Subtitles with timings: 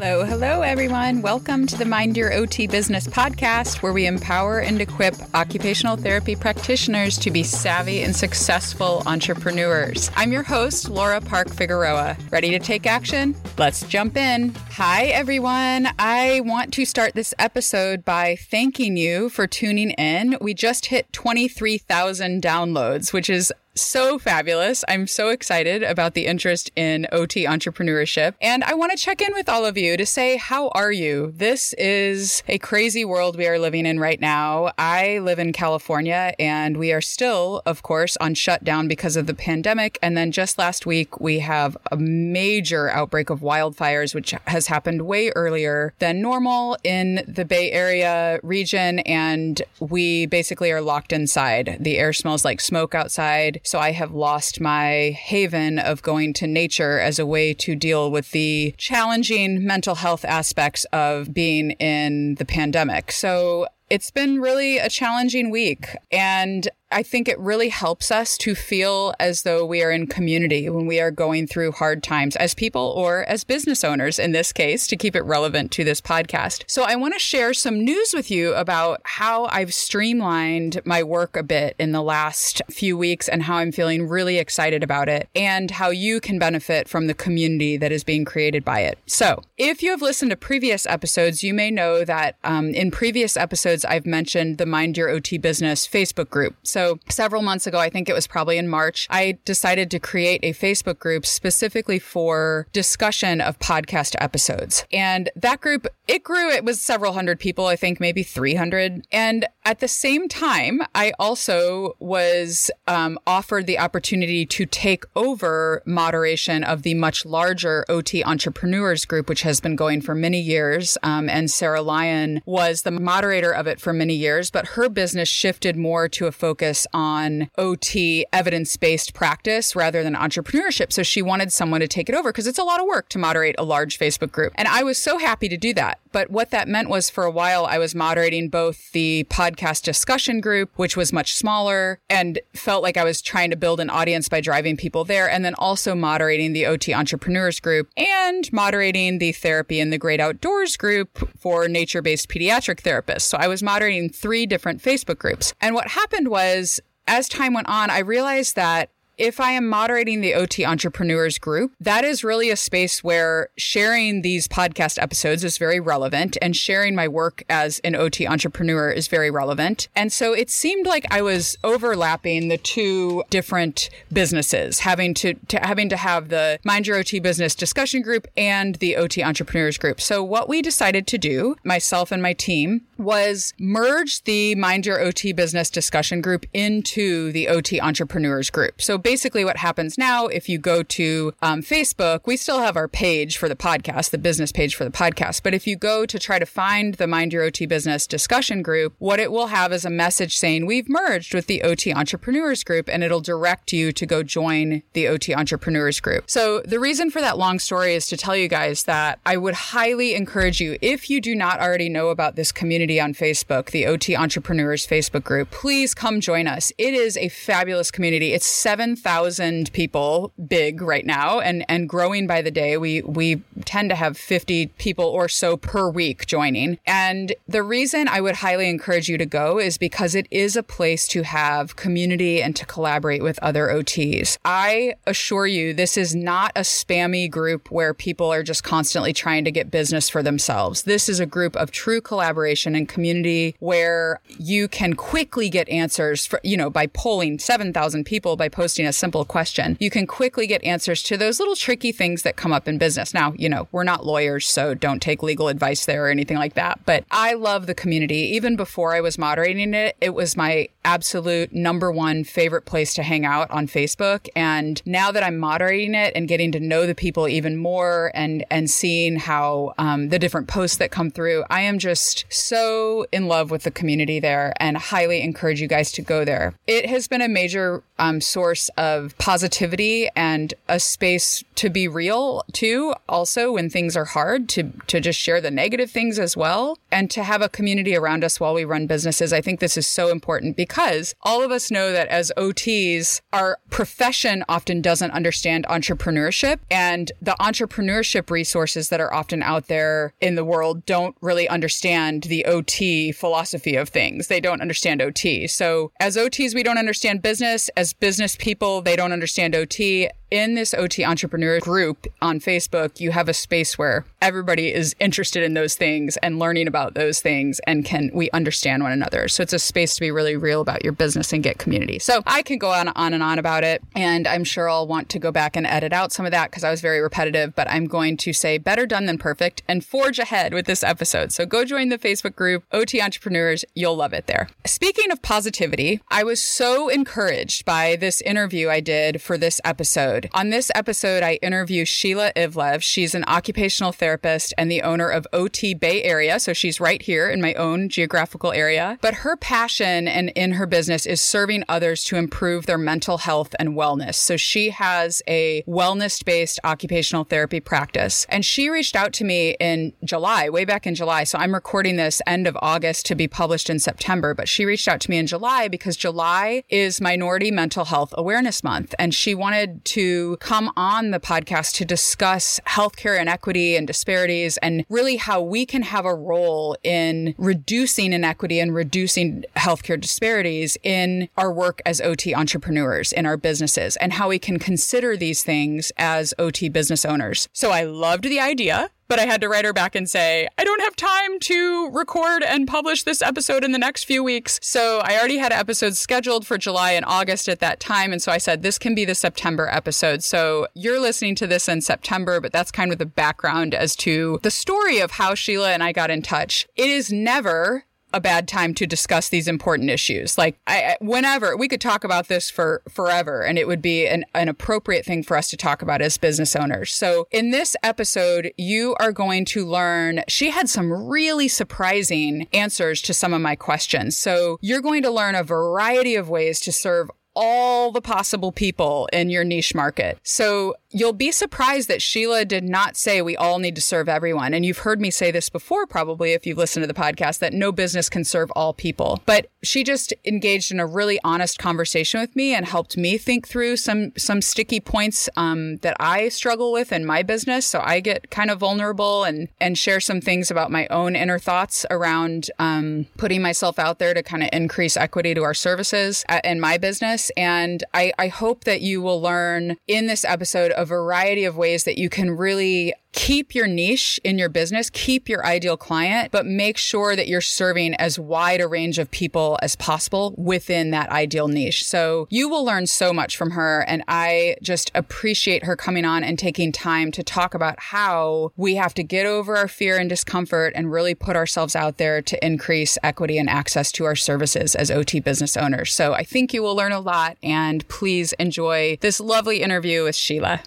[0.00, 1.22] Hello, hello, everyone.
[1.22, 6.36] Welcome to the Mind Your OT Business podcast, where we empower and equip occupational therapy
[6.36, 10.08] practitioners to be savvy and successful entrepreneurs.
[10.14, 12.16] I'm your host, Laura Park Figueroa.
[12.30, 13.34] Ready to take action?
[13.58, 14.54] Let's jump in.
[14.70, 15.88] Hi, everyone.
[15.98, 20.38] I want to start this episode by thanking you for tuning in.
[20.40, 24.84] We just hit 23,000 downloads, which is so fabulous.
[24.88, 28.34] I'm so excited about the interest in OT entrepreneurship.
[28.40, 31.32] And I want to check in with all of you to say, how are you?
[31.36, 34.72] This is a crazy world we are living in right now.
[34.78, 39.34] I live in California and we are still, of course, on shutdown because of the
[39.34, 39.98] pandemic.
[40.02, 45.02] And then just last week, we have a major outbreak of wildfires, which has happened
[45.02, 48.98] way earlier than normal in the Bay Area region.
[49.00, 51.78] And we basically are locked inside.
[51.80, 53.60] The air smells like smoke outside.
[53.68, 58.10] So I have lost my haven of going to nature as a way to deal
[58.10, 63.12] with the challenging mental health aspects of being in the pandemic.
[63.12, 65.88] So it's been really a challenging week.
[66.10, 70.70] And I think it really helps us to feel as though we are in community
[70.70, 74.52] when we are going through hard times as people or as business owners in this
[74.52, 76.64] case to keep it relevant to this podcast.
[76.66, 81.36] So I want to share some news with you about how I've streamlined my work
[81.36, 85.28] a bit in the last few weeks and how I'm feeling really excited about it
[85.36, 88.98] and how you can benefit from the community that is being created by it.
[89.04, 93.36] So if you have listened to previous episodes, you may know that um, in previous
[93.36, 96.56] episodes, I've mentioned the Mind Your OT Business Facebook group.
[96.62, 99.98] So so several months ago, I think it was probably in March, I decided to
[99.98, 104.86] create a Facebook group specifically for discussion of podcast episodes.
[104.92, 106.50] And that group, it grew.
[106.50, 109.04] It was several hundred people, I think maybe 300.
[109.10, 115.82] And at the same time, I also was um, offered the opportunity to take over
[115.84, 120.96] moderation of the much larger OT entrepreneurs group, which has been going for many years.
[121.02, 125.28] Um, and Sarah Lyon was the moderator of it for many years, but her business
[125.28, 130.94] shifted more to a focus on OT evidence based practice rather than entrepreneurship.
[130.94, 133.18] So she wanted someone to take it over because it's a lot of work to
[133.18, 134.54] moderate a large Facebook group.
[134.54, 136.00] And I was so happy to do that.
[136.10, 140.40] But what that meant was for a while, I was moderating both the podcast discussion
[140.40, 144.28] group, which was much smaller and felt like I was trying to build an audience
[144.28, 145.30] by driving people there.
[145.30, 150.20] And then also moderating the OT entrepreneurs group and moderating the therapy in the great
[150.20, 153.22] outdoors group for nature based pediatric therapists.
[153.22, 155.52] So I was moderating three different Facebook groups.
[155.60, 160.20] And what happened was as time went on, I realized that if I am moderating
[160.20, 165.58] the OT entrepreneurs group, that is really a space where sharing these podcast episodes is
[165.58, 169.88] very relevant and sharing my work as an OT entrepreneur is very relevant.
[169.96, 175.58] And so it seemed like I was overlapping the two different businesses, having to, to
[175.58, 180.00] having to have the Mind Your OT business discussion group and the OT entrepreneurs group.
[180.00, 185.00] So what we decided to do, myself and my team, was merge the Mind Your
[185.00, 188.80] OT business discussion group into the OT entrepreneurs group.
[188.80, 192.86] So basically what happens now, if you go to um, Facebook, we still have our
[192.86, 195.42] page for the podcast, the business page for the podcast.
[195.42, 198.92] But if you go to try to find the Mind Your OT Business discussion group,
[198.98, 202.86] what it will have is a message saying we've merged with the OT Entrepreneurs group,
[202.86, 206.28] and it'll direct you to go join the OT Entrepreneurs group.
[206.28, 209.54] So the reason for that long story is to tell you guys that I would
[209.54, 213.86] highly encourage you, if you do not already know about this community on Facebook, the
[213.86, 216.74] OT Entrepreneurs Facebook group, please come join us.
[216.76, 218.34] It is a fabulous community.
[218.34, 222.76] It's seven thousand people big right now and, and growing by the day.
[222.76, 226.78] We, we tend to have 50 people or so per week joining.
[226.86, 230.62] And the reason I would highly encourage you to go is because it is a
[230.62, 234.38] place to have community and to collaborate with other OTs.
[234.44, 239.44] I assure you, this is not a spammy group where people are just constantly trying
[239.44, 240.82] to get business for themselves.
[240.82, 246.26] This is a group of true collaboration and community where you can quickly get answers
[246.26, 250.46] for, you know, by polling 7,000 people by posting a simple question, you can quickly
[250.46, 253.14] get answers to those little tricky things that come up in business.
[253.14, 256.54] Now, you know, we're not lawyers, so don't take legal advice there or anything like
[256.54, 256.80] that.
[256.84, 258.20] But I love the community.
[258.34, 263.02] Even before I was moderating it, it was my absolute number one favorite place to
[263.02, 264.28] hang out on Facebook.
[264.34, 268.44] And now that I'm moderating it and getting to know the people even more and,
[268.50, 273.28] and seeing how um, the different posts that come through, I am just so in
[273.28, 276.54] love with the community there and highly encourage you guys to go there.
[276.66, 282.44] It has been a major um, source of positivity and a space to be real
[282.52, 282.94] too.
[283.08, 286.78] Also, also when things are hard to to just share the negative things as well
[286.90, 289.32] and to have a community around us while we run businesses.
[289.32, 293.58] I think this is so important because all of us know that as OTs, our
[293.70, 300.34] profession often doesn't understand entrepreneurship and the entrepreneurship resources that are often out there in
[300.34, 304.28] the world don't really understand the OT philosophy of things.
[304.28, 305.46] They don't understand OT.
[305.46, 307.68] So as OTs, we don't understand business.
[307.76, 313.10] As business people, they don't understand OT in this OT entrepreneur group on Facebook, you
[313.10, 317.60] have a space where everybody is interested in those things and learning about those things
[317.66, 319.28] and can we understand one another.
[319.28, 321.98] So it's a space to be really real about your business and get community.
[321.98, 323.82] So I can go on, on and on about it.
[323.94, 326.64] And I'm sure I'll want to go back and edit out some of that because
[326.64, 330.18] I was very repetitive, but I'm going to say better done than perfect and forge
[330.18, 331.32] ahead with this episode.
[331.32, 333.64] So go join the Facebook group, OT Entrepreneurs.
[333.74, 334.48] You'll love it there.
[334.66, 340.17] Speaking of positivity, I was so encouraged by this interview I did for this episode
[340.18, 340.38] episode.
[340.38, 342.82] On this episode, I interview Sheila Ivlev.
[342.82, 346.40] She's an occupational therapist and the owner of OT Bay Area.
[346.40, 348.98] So she's right here in my own geographical area.
[349.00, 353.54] But her passion and in her business is serving others to improve their mental health
[353.58, 354.14] and wellness.
[354.14, 358.26] So she has a wellness based occupational therapy practice.
[358.28, 361.24] And she reached out to me in July, way back in July.
[361.24, 364.34] So I'm recording this end of August to be published in September.
[364.34, 368.64] But she reached out to me in July because July is Minority Mental Health Awareness
[368.64, 368.94] Month.
[368.98, 370.07] And she wanted to
[370.40, 375.82] come on the podcast to discuss healthcare inequity and disparities and really how we can
[375.82, 382.34] have a role in reducing inequity and reducing healthcare disparities in our work as OT
[382.34, 387.48] entrepreneurs in our businesses and how we can consider these things as OT business owners.
[387.52, 390.64] So I loved the idea but I had to write her back and say, I
[390.64, 394.58] don't have time to record and publish this episode in the next few weeks.
[394.62, 398.12] So I already had episodes scheduled for July and August at that time.
[398.12, 400.22] And so I said, this can be the September episode.
[400.22, 404.38] So you're listening to this in September, but that's kind of the background as to
[404.42, 406.68] the story of how Sheila and I got in touch.
[406.76, 410.38] It is never a bad time to discuss these important issues.
[410.38, 414.24] Like I, whenever we could talk about this for forever and it would be an,
[414.34, 416.92] an appropriate thing for us to talk about as business owners.
[416.94, 423.02] So in this episode, you are going to learn, she had some really surprising answers
[423.02, 424.16] to some of my questions.
[424.16, 427.10] So you're going to learn a variety of ways to serve
[427.40, 430.18] all the possible people in your niche market.
[430.24, 434.54] So you'll be surprised that Sheila did not say we all need to serve everyone.
[434.54, 437.52] And you've heard me say this before, probably, if you've listened to the podcast, that
[437.52, 439.22] no business can serve all people.
[439.24, 443.46] But she just engaged in a really honest conversation with me and helped me think
[443.46, 447.66] through some, some sticky points um, that I struggle with in my business.
[447.66, 451.38] So I get kind of vulnerable and, and share some things about my own inner
[451.38, 456.24] thoughts around um, putting myself out there to kind of increase equity to our services
[456.28, 457.27] uh, in my business.
[457.36, 461.84] And I, I hope that you will learn in this episode a variety of ways
[461.84, 466.46] that you can really keep your niche in your business, keep your ideal client, but
[466.46, 471.10] make sure that you're serving as wide a range of people as possible within that
[471.10, 471.84] ideal niche.
[471.84, 473.84] So you will learn so much from her.
[473.88, 478.76] And I just appreciate her coming on and taking time to talk about how we
[478.76, 482.44] have to get over our fear and discomfort and really put ourselves out there to
[482.44, 485.92] increase equity and access to our services as OT business owners.
[485.92, 490.16] So I think you will learn a lot and please enjoy this lovely interview with
[490.16, 490.62] Sheila.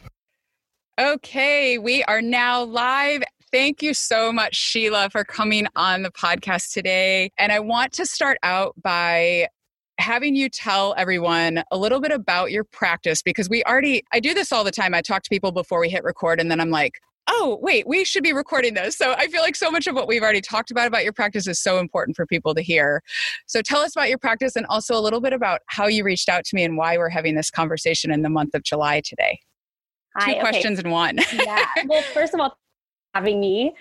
[1.01, 3.23] Okay, we are now live.
[3.51, 7.31] Thank you so much, Sheila, for coming on the podcast today.
[7.39, 9.47] And I want to start out by
[9.97, 14.35] having you tell everyone a little bit about your practice because we already, I do
[14.35, 14.93] this all the time.
[14.93, 18.05] I talk to people before we hit record, and then I'm like, oh, wait, we
[18.05, 18.95] should be recording this.
[18.95, 21.47] So I feel like so much of what we've already talked about about your practice
[21.47, 23.01] is so important for people to hear.
[23.47, 26.29] So tell us about your practice and also a little bit about how you reached
[26.29, 29.39] out to me and why we're having this conversation in the month of July today.
[30.15, 30.39] Hi, Two okay.
[30.41, 31.17] questions in one.
[31.33, 31.65] yeah.
[31.85, 32.57] Well, first of all,
[33.13, 33.75] having me.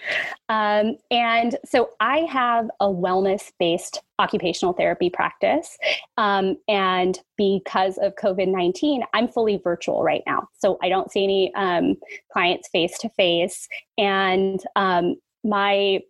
[0.49, 5.79] Um, and so I have a wellness based occupational therapy practice.
[6.17, 10.49] Um, and because of COVID 19, I'm fully virtual right now.
[10.59, 11.97] So I don't see any um,
[12.33, 13.69] clients face to face.
[13.99, 16.01] And um, my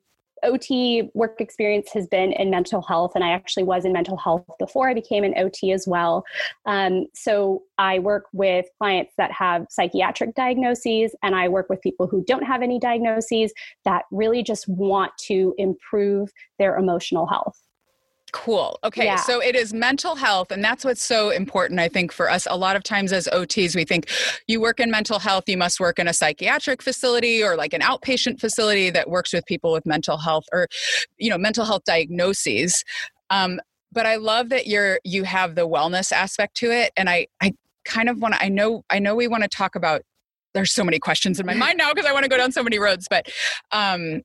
[0.42, 4.44] OT work experience has been in mental health, and I actually was in mental health
[4.58, 6.24] before I became an OT as well.
[6.66, 12.06] Um, so I work with clients that have psychiatric diagnoses, and I work with people
[12.06, 13.52] who don't have any diagnoses
[13.84, 17.60] that really just want to improve their emotional health.
[18.32, 18.78] Cool.
[18.84, 19.04] Okay.
[19.04, 19.16] Yeah.
[19.16, 20.50] So it is mental health.
[20.50, 22.46] And that's what's so important, I think, for us.
[22.50, 24.08] A lot of times as OTs, we think
[24.46, 27.80] you work in mental health, you must work in a psychiatric facility or like an
[27.80, 30.68] outpatient facility that works with people with mental health or,
[31.18, 32.84] you know, mental health diagnoses.
[33.30, 33.60] Um,
[33.92, 36.92] but I love that you're you have the wellness aspect to it.
[36.96, 37.52] And I I
[37.84, 40.02] kind of want to I know I know we want to talk about
[40.54, 42.62] there's so many questions in my mind now because I want to go down so
[42.62, 43.06] many roads.
[43.08, 43.28] But
[43.72, 44.22] um,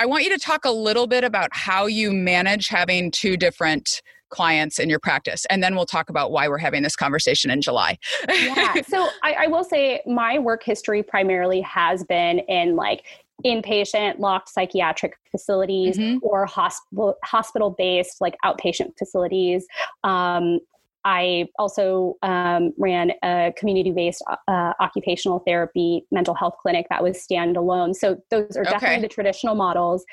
[0.00, 4.00] I want you to talk a little bit about how you manage having two different
[4.30, 7.60] clients in your practice and then we'll talk about why we're having this conversation in
[7.60, 13.02] july yeah so I, I, will say my work history primarily has been in like
[13.44, 16.18] inpatient locked psychiatric facilities mm-hmm.
[16.22, 19.66] or hospital hospital based like outpatient facilities
[20.04, 20.60] um,
[21.04, 27.16] I also um, ran a community based uh, occupational therapy mental health clinic that was
[27.16, 27.94] standalone.
[27.94, 29.02] So those are definitely okay.
[29.02, 30.04] the traditional models.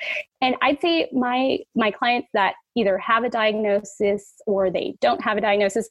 [0.42, 5.38] And I'd say my my clients that either have a diagnosis or they don't have
[5.38, 5.90] a diagnosis,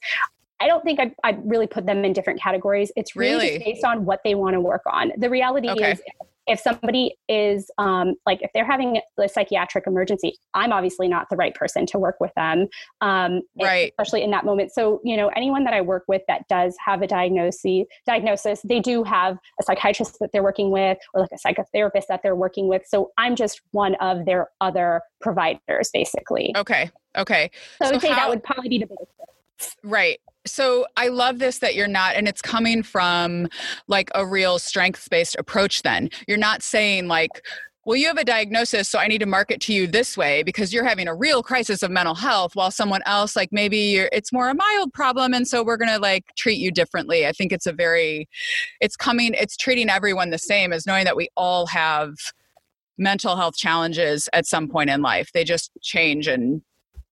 [0.59, 2.91] I don't think I'd, I'd, really put them in different categories.
[2.95, 3.59] It's really, really?
[3.59, 5.11] based on what they want to work on.
[5.17, 5.91] The reality okay.
[5.91, 6.01] is,
[6.47, 11.35] if somebody is um, like if they're having a psychiatric emergency i'm obviously not the
[11.35, 12.67] right person to work with them
[13.01, 13.91] um, right.
[13.91, 14.71] especially in that moment.
[14.71, 18.79] So you know anyone that i work with that does have a diagnosis diagnosis they
[18.79, 22.67] do have a psychiatrist that they're working with or like a psychotherapist that they're working
[22.67, 22.83] with.
[22.87, 26.53] So i'm just one of their other providers basically.
[26.55, 27.49] Okay okay.
[27.81, 31.09] So, so i would say how, that would probably be the biggest right so I
[31.09, 33.47] love this that you're not, and it's coming from
[33.87, 36.09] like a real strengths based approach, then.
[36.27, 37.45] You're not saying, like,
[37.85, 40.73] well, you have a diagnosis, so I need to market to you this way because
[40.73, 44.49] you're having a real crisis of mental health, while someone else, like maybe it's more
[44.49, 47.25] a mild problem, and so we're gonna like treat you differently.
[47.25, 48.27] I think it's a very,
[48.81, 52.13] it's coming, it's treating everyone the same as knowing that we all have
[52.97, 55.31] mental health challenges at some point in life.
[55.33, 56.61] They just change and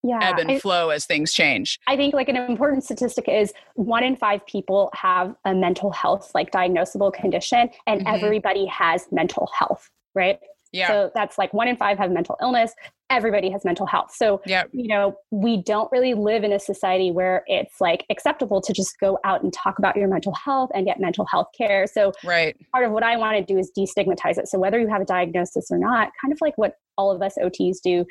[0.06, 1.80] yeah, ebb and I, flow as things change.
[1.88, 6.32] I think like an important statistic is one in five people have a mental health
[6.36, 8.24] like diagnosable condition, and mm-hmm.
[8.24, 10.40] everybody has mental health, right?
[10.76, 10.88] Yeah.
[10.88, 12.74] So that's like one in five have mental illness.
[13.10, 14.14] Everybody has mental health.
[14.14, 14.70] So, yep.
[14.74, 19.00] you know, we don't really live in a society where it's like acceptable to just
[19.00, 21.88] go out and talk about your mental health and get mental health care.
[21.88, 22.58] So, right.
[22.74, 24.50] part of what I want to do is destigmatize it.
[24.50, 27.36] So, whether you have a diagnosis or not, kind of like what all of us
[27.42, 28.06] OTs do,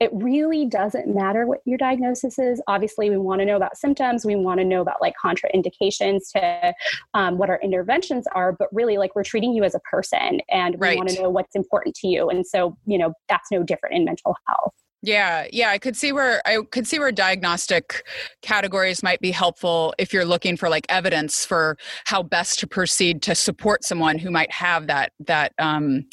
[0.00, 2.60] it really doesn't matter what your diagnosis is.
[2.66, 4.24] Obviously, we want to know about symptoms.
[4.24, 6.74] We want to know about like contraindications to
[7.14, 8.52] um, what our interventions are.
[8.52, 10.96] But really, like we're treating you as a person, and we right.
[10.96, 12.28] want to know what's important to you.
[12.28, 14.74] And so, you know, that's no different in mental health.
[15.04, 18.06] Yeah, yeah, I could see where I could see where diagnostic
[18.40, 23.20] categories might be helpful if you're looking for like evidence for how best to proceed
[23.22, 26.06] to support someone who might have that that um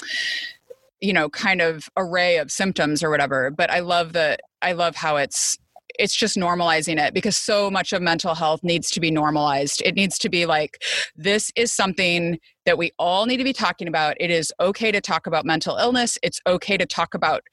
[1.02, 4.96] you know kind of array of symptoms or whatever but i love the i love
[4.96, 5.58] how it's
[6.00, 9.82] it's just normalizing it because so much of mental health needs to be normalized.
[9.86, 10.82] It needs to be like,
[11.16, 14.16] this is something that we all need to be talking about.
[14.20, 16.18] It is okay to talk about mental illness.
[16.24, 17.44] It's okay to talk about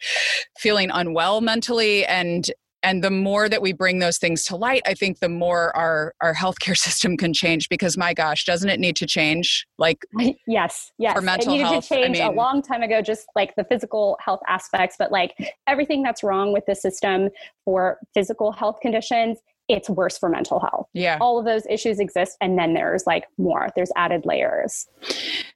[0.59, 2.05] feeling unwell mentally.
[2.07, 2.50] And
[2.83, 6.15] and the more that we bring those things to light i think the more our
[6.21, 10.05] our healthcare system can change because my gosh doesn't it need to change like
[10.47, 13.03] yes yes for mental it needed health to change I mean, a long time ago
[13.03, 15.35] just like the physical health aspects but like
[15.67, 17.29] everything that's wrong with the system
[17.65, 20.89] for physical health conditions it's worse for mental health.
[20.95, 21.19] Yeah.
[21.21, 22.39] All of those issues exist.
[22.41, 24.87] And then there's like more, there's added layers.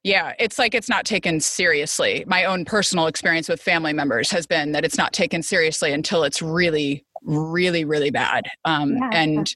[0.05, 0.35] Yeah.
[0.39, 2.25] It's like it's not taken seriously.
[2.27, 6.25] My own personal experience with family members has been that it's not taken seriously until
[6.25, 8.45] it's really, really, really bad.
[8.65, 9.11] Um, yeah.
[9.13, 9.55] And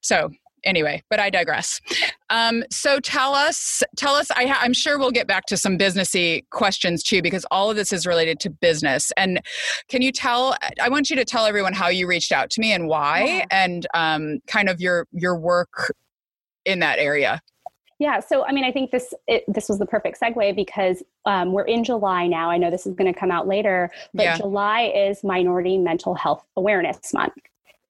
[0.00, 0.30] so
[0.64, 1.80] anyway, but I digress.
[2.28, 4.30] Um, so tell us, tell us.
[4.32, 7.92] I am sure we'll get back to some businessy questions too, because all of this
[7.92, 9.12] is related to business.
[9.16, 9.40] And
[9.88, 10.56] can you tell?
[10.82, 13.44] I want you to tell everyone how you reached out to me and why, yeah.
[13.50, 15.92] and um, kind of your your work
[16.64, 17.40] in that area.
[17.98, 21.52] Yeah, so I mean, I think this it, this was the perfect segue because um,
[21.52, 22.50] we're in July now.
[22.50, 24.36] I know this is going to come out later, but yeah.
[24.36, 27.34] July is Minority Mental Health Awareness Month,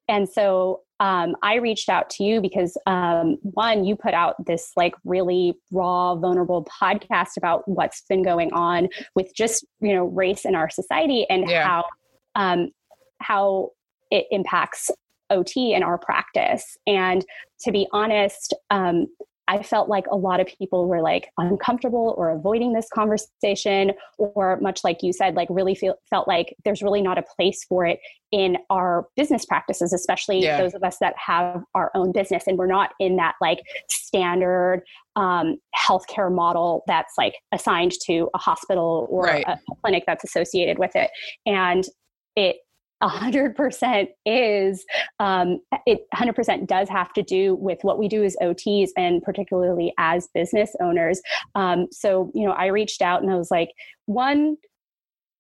[0.09, 4.73] and so um, I reached out to you because um, one, you put out this
[4.77, 10.45] like really raw, vulnerable podcast about what's been going on with just you know race
[10.45, 11.67] in our society and yeah.
[11.67, 11.85] how
[12.37, 12.71] um,
[13.21, 13.71] how
[14.11, 14.91] it impacts
[15.31, 16.77] OT in our practice.
[16.87, 17.25] And
[17.61, 19.09] to be honest, um,
[19.49, 24.59] I felt like a lot of people were like uncomfortable or avoiding this conversation, or
[24.61, 27.87] much like you said, like really feel, felt like there's really not a place for
[27.87, 28.01] it
[28.33, 30.59] in our business practices, especially yeah.
[30.61, 34.83] those of us that have our own business and we're not in that like standard
[35.15, 39.45] um, healthcare model that's like assigned to a hospital or right.
[39.47, 41.11] a, a clinic that's associated with it.
[41.47, 41.85] And
[42.35, 42.57] it
[43.03, 44.85] 100% is
[45.21, 49.93] um, it 100% does have to do with what we do as ots and particularly
[49.99, 51.21] as business owners.
[51.55, 53.71] Um, so you know i reached out and i was like
[54.07, 54.57] one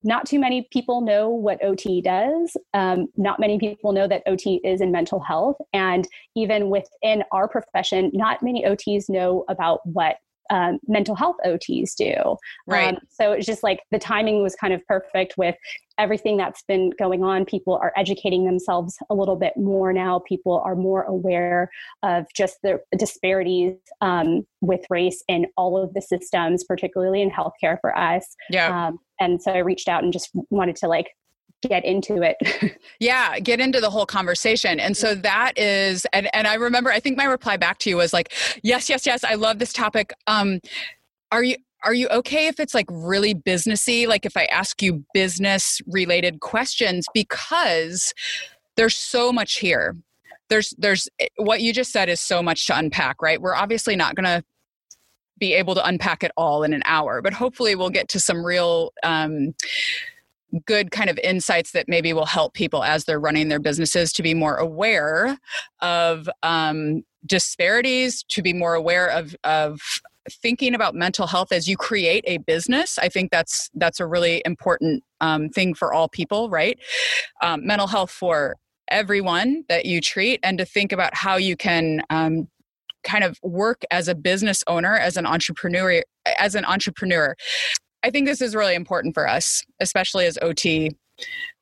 [0.02, 2.56] not too many people know what ot does.
[2.74, 5.56] Um, not many people know that ot is in mental health.
[5.72, 10.16] And even within our profession not many ots know about what
[10.50, 12.36] um, mental health OTs do.
[12.66, 12.94] Right.
[12.94, 15.56] Um, so it's just like the timing was kind of perfect with
[15.98, 17.44] everything that's been going on.
[17.44, 20.20] People are educating themselves a little bit more now.
[20.20, 21.70] People are more aware
[22.02, 27.78] of just the disparities um, with race in all of the systems, particularly in healthcare
[27.80, 28.36] for us.
[28.50, 28.88] Yeah.
[28.88, 31.08] Um, and so I reached out and just wanted to like
[31.62, 32.36] get into it.
[33.00, 34.80] yeah, get into the whole conversation.
[34.80, 37.96] And so that is and and I remember I think my reply back to you
[37.96, 38.32] was like,
[38.62, 40.12] "Yes, yes, yes, I love this topic.
[40.26, 40.60] Um
[41.32, 45.04] are you are you okay if it's like really businessy like if I ask you
[45.12, 48.12] business related questions because
[48.76, 49.96] there's so much here.
[50.48, 53.40] There's there's eh, what you just said is so much to unpack, right?
[53.40, 54.44] We're obviously not going to
[55.38, 58.44] be able to unpack it all in an hour, but hopefully we'll get to some
[58.44, 59.54] real um,
[60.64, 64.22] good kind of insights that maybe will help people as they're running their businesses to
[64.22, 65.38] be more aware
[65.80, 69.80] of um, disparities, to be more aware of of
[70.42, 72.98] thinking about mental health as you create a business.
[72.98, 76.78] I think that's that's a really important um, thing for all people right?
[77.42, 78.56] Um, mental health for
[78.88, 82.48] everyone that you treat and to think about how you can um,
[83.02, 86.02] kind of work as a business owner as an entrepreneur
[86.38, 87.36] as an entrepreneur
[88.06, 90.92] I think this is really important for us, especially as OT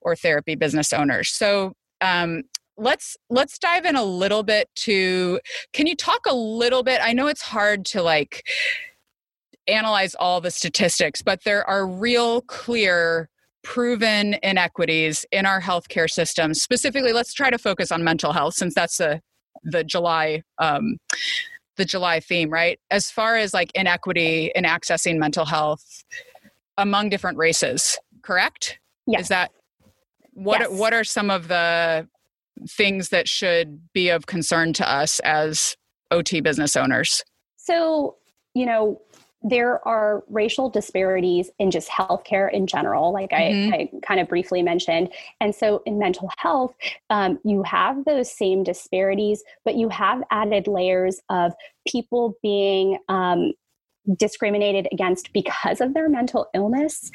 [0.02, 1.30] or therapy business owners.
[1.30, 1.72] So
[2.02, 2.42] um,
[2.76, 5.40] let's let's dive in a little bit to.
[5.72, 7.00] Can you talk a little bit?
[7.02, 8.42] I know it's hard to like
[9.66, 13.30] analyze all the statistics, but there are real clear
[13.62, 16.52] proven inequities in our healthcare system.
[16.52, 19.22] Specifically, let's try to focus on mental health since that's the
[19.62, 20.98] the July um,
[21.76, 22.78] the July theme, right?
[22.90, 26.04] As far as like inequity in accessing mental health,
[26.78, 28.78] among different races, correct?
[29.06, 29.22] Yes.
[29.22, 29.52] Is that
[30.32, 30.70] what yes.
[30.70, 32.08] what are some of the
[32.68, 35.76] things that should be of concern to us as
[36.10, 37.24] OT business owners?
[37.56, 38.16] So,
[38.54, 39.00] you know,
[39.44, 43.74] there are racial disparities in just healthcare in general, like mm-hmm.
[43.74, 45.10] I, I, kind of briefly mentioned.
[45.38, 46.74] And so in mental health,
[47.10, 51.52] um, you have those same disparities, but you have added layers of
[51.86, 53.52] people being um,
[54.16, 57.11] discriminated against because of their mental illness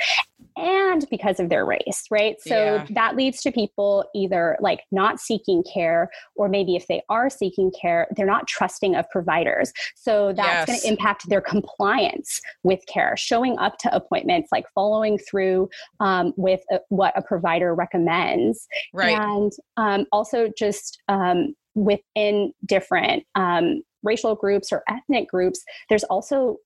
[0.58, 2.36] and because of their race, right?
[2.42, 2.86] So yeah.
[2.90, 7.72] that leads to people either like not seeking care, or maybe if they are seeking
[7.80, 9.72] care, they're not trusting of providers.
[9.96, 10.68] So that's yes.
[10.68, 16.34] going to impact their compliance with care, showing up to appointments, like following through um,
[16.36, 18.68] with a, what a provider recommends.
[18.94, 19.18] Right.
[19.18, 26.58] And um, also just um, within different um, racial groups or ethnic groups, there's also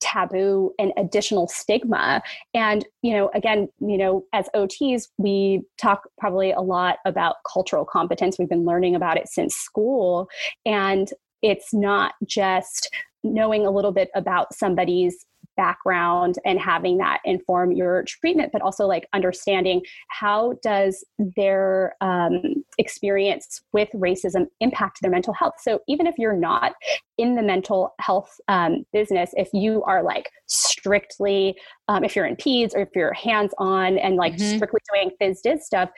[0.00, 2.22] taboo and additional stigma.
[2.54, 7.84] And you know again you know as ots we talk probably a lot about cultural
[7.84, 8.38] competence.
[8.38, 10.28] We've been learning about it since school.
[10.66, 11.08] And
[11.42, 12.90] it's not just
[13.24, 15.24] knowing a little bit about somebody's
[15.58, 22.40] background and having that inform your treatment but also like understanding how does their um,
[22.78, 26.72] experience with racism impact their mental health so even if you're not
[27.18, 31.54] in the mental health um, business if you are like strictly
[31.88, 34.56] um, if you're in peds or if you're hands on and like mm-hmm.
[34.56, 35.90] strictly doing phys dys stuff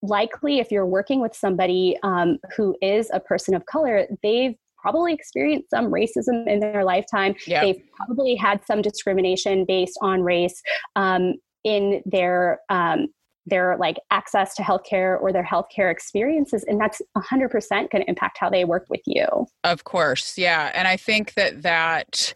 [0.00, 5.12] likely if you're working with somebody um, who is a person of color they've probably
[5.12, 7.34] experienced some racism in their lifetime.
[7.46, 7.62] Yep.
[7.62, 10.62] They've probably had some discrimination based on race
[10.96, 13.08] um, in their um,
[13.48, 18.38] their like access to healthcare or their healthcare experiences and that's 100% going to impact
[18.38, 19.26] how they work with you
[19.64, 22.34] of course yeah and i think that that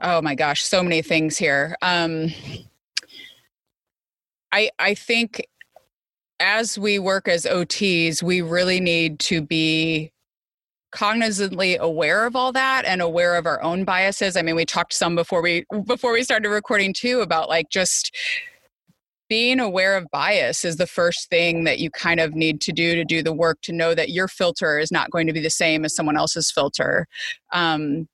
[0.00, 2.28] oh my gosh so many things here um
[4.52, 5.46] i i think
[6.38, 10.12] as we work as ots we really need to be
[10.96, 14.36] cognizantly aware of all that and aware of our own biases.
[14.36, 18.16] I mean we talked some before we before we started recording too about like just
[19.28, 22.94] being aware of bias is the first thing that you kind of need to do
[22.94, 25.50] to do the work to know that your filter is not going to be the
[25.50, 27.06] same as someone else's filter.
[27.52, 28.08] Um,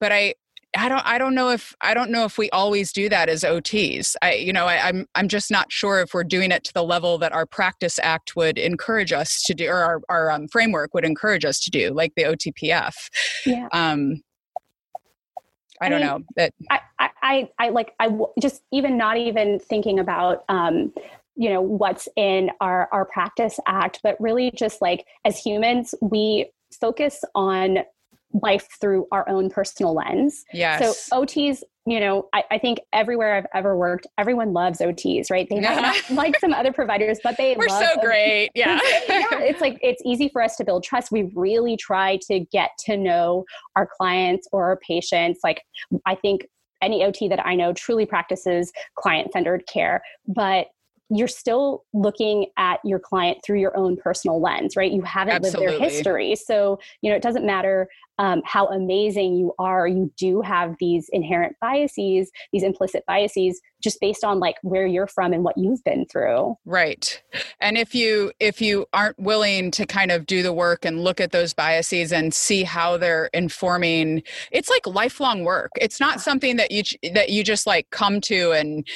[0.00, 0.34] but i
[0.76, 3.42] I don't I don't know if I don't know if we always do that as
[3.42, 4.16] OTs.
[4.22, 6.72] I you know I, am I'm, I'm just not sure if we're doing it to
[6.72, 10.48] the level that our practice act would encourage us to do or our, our um,
[10.48, 12.94] framework would encourage us to do, like the OTPF.
[13.46, 13.68] Yeah.
[13.72, 14.22] Um,
[15.80, 16.80] I, I don't mean, know that I,
[17.22, 20.92] I I like I just even not even thinking about um,
[21.36, 26.50] you know what's in our our practice act, but really just like as humans we
[26.80, 27.78] focus on
[28.42, 30.44] life through our own personal lens.
[30.52, 31.06] Yes.
[31.06, 35.46] So OTs, you know, I, I think everywhere I've ever worked, everyone loves OTs, right?
[35.48, 38.00] They might not like some other providers, but they we're so OTs.
[38.00, 38.50] great.
[38.54, 38.80] Yeah.
[39.08, 39.38] yeah.
[39.38, 41.12] It's like it's easy for us to build trust.
[41.12, 43.44] We really try to get to know
[43.76, 45.40] our clients or our patients.
[45.44, 45.62] Like
[46.06, 46.46] I think
[46.82, 50.66] any OT that I know truly practices client centered care, but
[51.14, 54.90] you're still looking at your client through your own personal lens, right?
[54.90, 55.66] You haven't Absolutely.
[55.66, 56.34] lived their history.
[56.34, 61.08] So, you know, it doesn't matter um, how amazing you are, you do have these
[61.12, 65.82] inherent biases, these implicit biases, just based on like where you're from and what you've
[65.84, 66.56] been through.
[66.64, 67.22] Right.
[67.60, 71.20] And if you if you aren't willing to kind of do the work and look
[71.20, 74.22] at those biases and see how they're informing,
[74.52, 75.70] it's like lifelong work.
[75.80, 78.86] It's not something that you that you just like come to and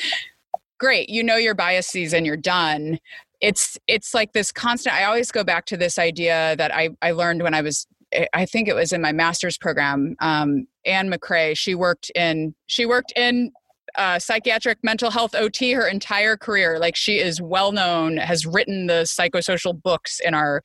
[0.78, 2.98] great, you know your biases and you're done.
[3.40, 7.12] It's it's like this constant I always go back to this idea that I I
[7.12, 7.86] learned when I was
[8.32, 10.16] I think it was in my master's program.
[10.20, 13.52] Um, Anne MacRae, she worked in she worked in
[13.96, 16.78] uh, psychiatric mental health OT her entire career.
[16.78, 20.62] Like she is well known, has written the psychosocial books in our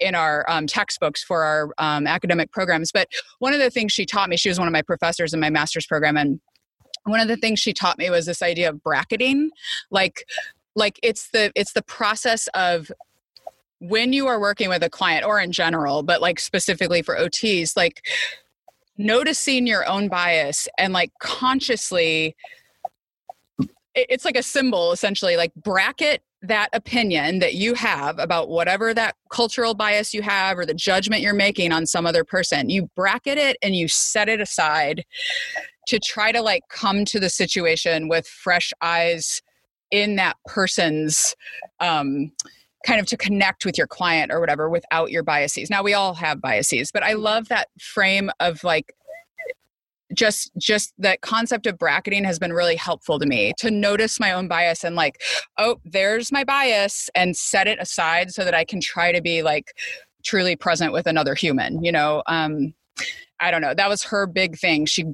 [0.00, 2.90] in our um, textbooks for our um, academic programs.
[2.92, 5.40] But one of the things she taught me, she was one of my professors in
[5.40, 6.40] my master's program, and
[7.04, 9.50] one of the things she taught me was this idea of bracketing,
[9.90, 10.24] like
[10.74, 12.90] like it's the it's the process of
[13.80, 17.76] when you are working with a client or in general but like specifically for ots
[17.76, 18.06] like
[18.96, 22.34] noticing your own bias and like consciously
[23.94, 29.14] it's like a symbol essentially like bracket that opinion that you have about whatever that
[29.30, 32.68] cultural bias you have or the judgment you're making on some other person.
[32.68, 35.04] You bracket it and you set it aside
[35.88, 39.42] to try to like come to the situation with fresh eyes
[39.90, 41.34] in that person's
[41.80, 42.30] um
[42.86, 45.70] kind of to connect with your client or whatever without your biases.
[45.70, 48.92] Now we all have biases, but I love that frame of like
[50.14, 54.32] just just that concept of bracketing has been really helpful to me to notice my
[54.32, 55.22] own bias and like
[55.56, 59.42] oh there's my bias and set it aside so that i can try to be
[59.42, 59.72] like
[60.22, 62.22] truly present with another human you know?
[62.26, 62.74] Um
[63.40, 63.74] i don't know.
[63.74, 64.84] That was her big thing.
[64.86, 65.06] She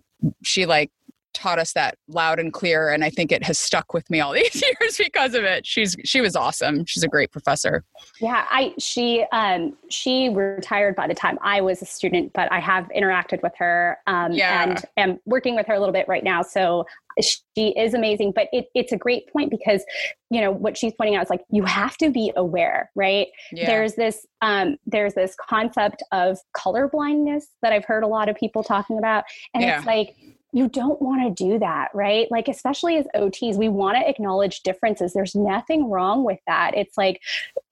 [0.42, 0.90] she like
[1.34, 4.32] taught us that loud and clear and i think it has stuck with me all
[4.34, 5.66] these years because of it.
[5.66, 6.84] She's she was awesome.
[6.86, 7.84] She's a great professor.
[8.20, 12.58] Yeah i she um she retired by the time i was a student but i
[12.60, 14.62] have interacted with her um Yeah.
[14.62, 16.84] and am working with her a little bit right now so
[17.20, 18.30] she is amazing.
[18.32, 19.84] But it, it's a great point because
[20.30, 23.26] you know what she's pointing out is like you have to be aware right?
[23.52, 23.66] Yeah.
[23.66, 28.36] There's this um, there's this concept of color blindness that i've heard a lot of
[28.36, 29.78] people talking about and Yeah.
[29.78, 30.14] it's like
[30.52, 32.30] you don't want to do that right?
[32.30, 35.12] Like especially as ots we want to acknowledge differences.
[35.12, 36.72] There's nothing wrong with that.
[36.76, 37.20] It's like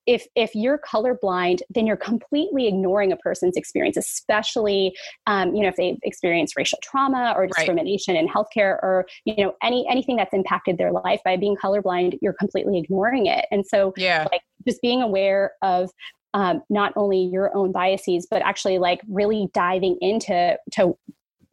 [0.07, 5.69] if if you're colorblind then you're completely ignoring a person's experience especially um, you know
[5.69, 10.33] if they've experienced racial trauma or discrimination in healthcare or you know any anything that's
[10.33, 13.47] impacted their life by being colorblind you're completely ignoring it.
[13.51, 14.27] And so yeah.
[14.31, 15.91] like just being aware of
[16.35, 20.97] um, not only your own biases but actually like really diving into to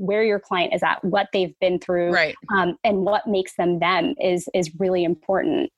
[0.04, 3.80] where your client is at what they've been through right um, and what makes them
[3.80, 5.72] them is is really important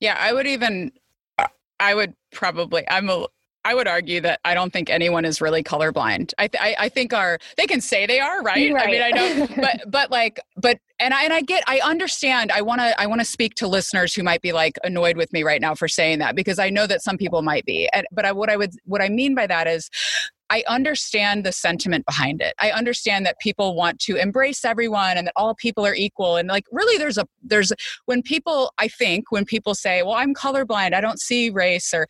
[0.00, 0.92] yeah i would even
[1.80, 3.26] i would probably i'm a
[3.64, 6.34] I would argue that I don't think anyone is really colorblind.
[6.36, 8.72] I, th- I, I think our they can say they are right.
[8.76, 12.52] I mean, I know, but but like, but and I and I get, I understand.
[12.52, 15.32] I want to I want to speak to listeners who might be like annoyed with
[15.32, 17.88] me right now for saying that because I know that some people might be.
[17.94, 19.88] And, but I, what I would what I mean by that is,
[20.50, 22.54] I understand the sentiment behind it.
[22.60, 26.36] I understand that people want to embrace everyone and that all people are equal.
[26.36, 27.72] And like, really, there's a there's
[28.06, 30.94] when people I think when people say, "Well, I'm colorblind.
[30.94, 32.06] I don't see race," or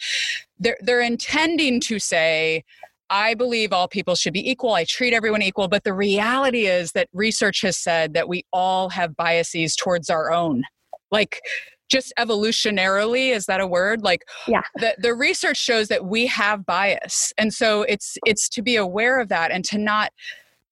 [0.58, 2.64] they're they're intending to say
[3.10, 4.74] I believe all people should be equal.
[4.74, 5.68] I treat everyone equal.
[5.68, 10.32] But the reality is that research has said that we all have biases towards our
[10.32, 10.62] own.
[11.10, 11.40] Like,
[11.94, 14.02] just evolutionarily, is that a word?
[14.02, 14.62] Like, yeah.
[14.76, 17.32] the, the research shows that we have bias.
[17.38, 20.12] And so it's it's to be aware of that and to not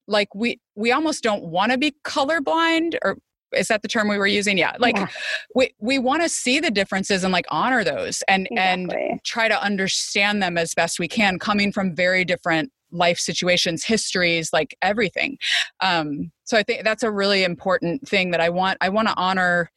[0.07, 3.17] like we we almost don't want to be colorblind or
[3.53, 5.07] is that the term we were using yeah like yeah.
[5.55, 9.09] we we want to see the differences and like honor those and exactly.
[9.11, 13.85] and try to understand them as best we can coming from very different life situations
[13.85, 15.37] histories like everything
[15.81, 19.15] um so i think that's a really important thing that i want i want to
[19.17, 19.71] honor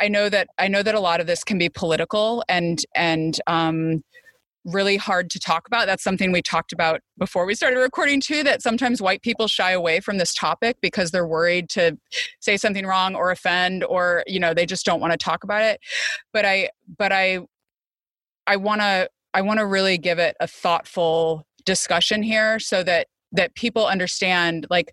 [0.00, 3.40] i know that i know that a lot of this can be political and and
[3.46, 4.02] um
[4.64, 5.86] really hard to talk about.
[5.86, 9.72] That's something we talked about before we started recording too that sometimes white people shy
[9.72, 11.98] away from this topic because they're worried to
[12.40, 15.62] say something wrong or offend or you know they just don't want to talk about
[15.62, 15.80] it.
[16.32, 17.40] But I but I
[18.46, 23.06] I want to I want to really give it a thoughtful discussion here so that
[23.32, 24.92] that people understand like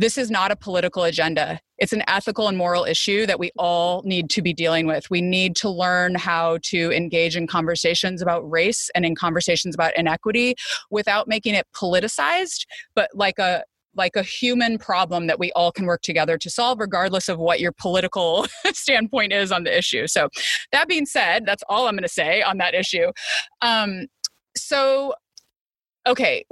[0.00, 1.60] this is not a political agenda.
[1.76, 5.10] It's an ethical and moral issue that we all need to be dealing with.
[5.10, 9.94] We need to learn how to engage in conversations about race and in conversations about
[9.98, 10.54] inequity
[10.90, 13.62] without making it politicized, but like a
[13.94, 17.60] like a human problem that we all can work together to solve regardless of what
[17.60, 20.28] your political standpoint is on the issue so
[20.70, 23.10] that being said that's all i'm going to say on that issue
[23.62, 24.06] um,
[24.56, 25.12] so
[26.06, 26.44] okay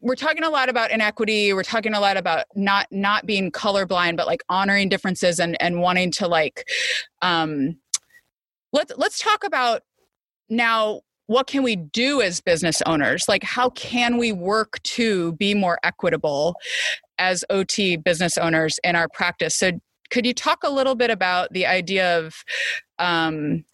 [0.00, 4.16] we're talking a lot about inequity we're talking a lot about not not being colorblind
[4.16, 6.68] but like honoring differences and and wanting to like
[7.22, 7.76] um
[8.72, 9.82] let's let's talk about
[10.48, 13.28] now what can we do as business owners?
[13.28, 16.54] Like, how can we work to be more equitable
[17.18, 19.54] as OT business owners in our practice?
[19.54, 19.72] So,
[20.10, 22.44] could you talk a little bit about the idea of
[23.00, 23.64] um,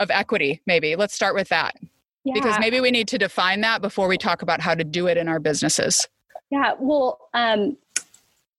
[0.00, 0.62] of equity?
[0.66, 1.74] Maybe let's start with that
[2.24, 2.34] yeah.
[2.34, 5.16] because maybe we need to define that before we talk about how to do it
[5.16, 6.06] in our businesses.
[6.50, 6.74] Yeah.
[6.78, 7.76] Well, um,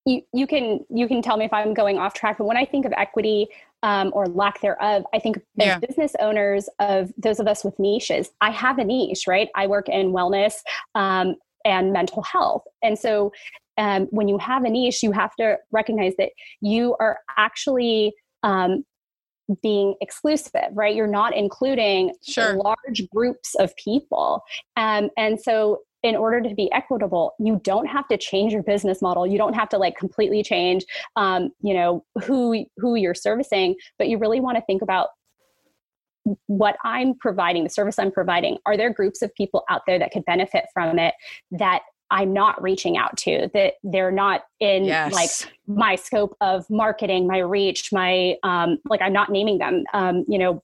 [0.06, 2.66] you, you can you can tell me if I'm going off track, but when I
[2.66, 3.48] think of equity,
[3.84, 5.06] um, or lack thereof.
[5.14, 5.80] I think as yeah.
[5.80, 9.50] business owners of those of us with niches, I have a niche, right?
[9.56, 10.56] I work in wellness
[10.96, 12.64] um, and mental health.
[12.82, 13.34] And so
[13.78, 16.30] um, when you have a niche, you have to recognize that
[16.62, 18.86] you are actually um,
[19.62, 20.96] being exclusive, right?
[20.96, 22.56] You're not including sure.
[22.56, 24.44] large groups of people.
[24.78, 29.02] Um, and so in order to be equitable you don't have to change your business
[29.02, 30.86] model you don't have to like completely change
[31.16, 35.08] um, you know who who you're servicing but you really want to think about
[36.48, 40.12] what i'm providing the service i'm providing are there groups of people out there that
[40.12, 41.14] could benefit from it
[41.52, 45.14] that I'm not reaching out to that they're not in yes.
[45.14, 45.30] like
[45.68, 49.84] my scope of marketing, my reach, my um, like I'm not naming them.
[49.94, 50.64] Um, you know,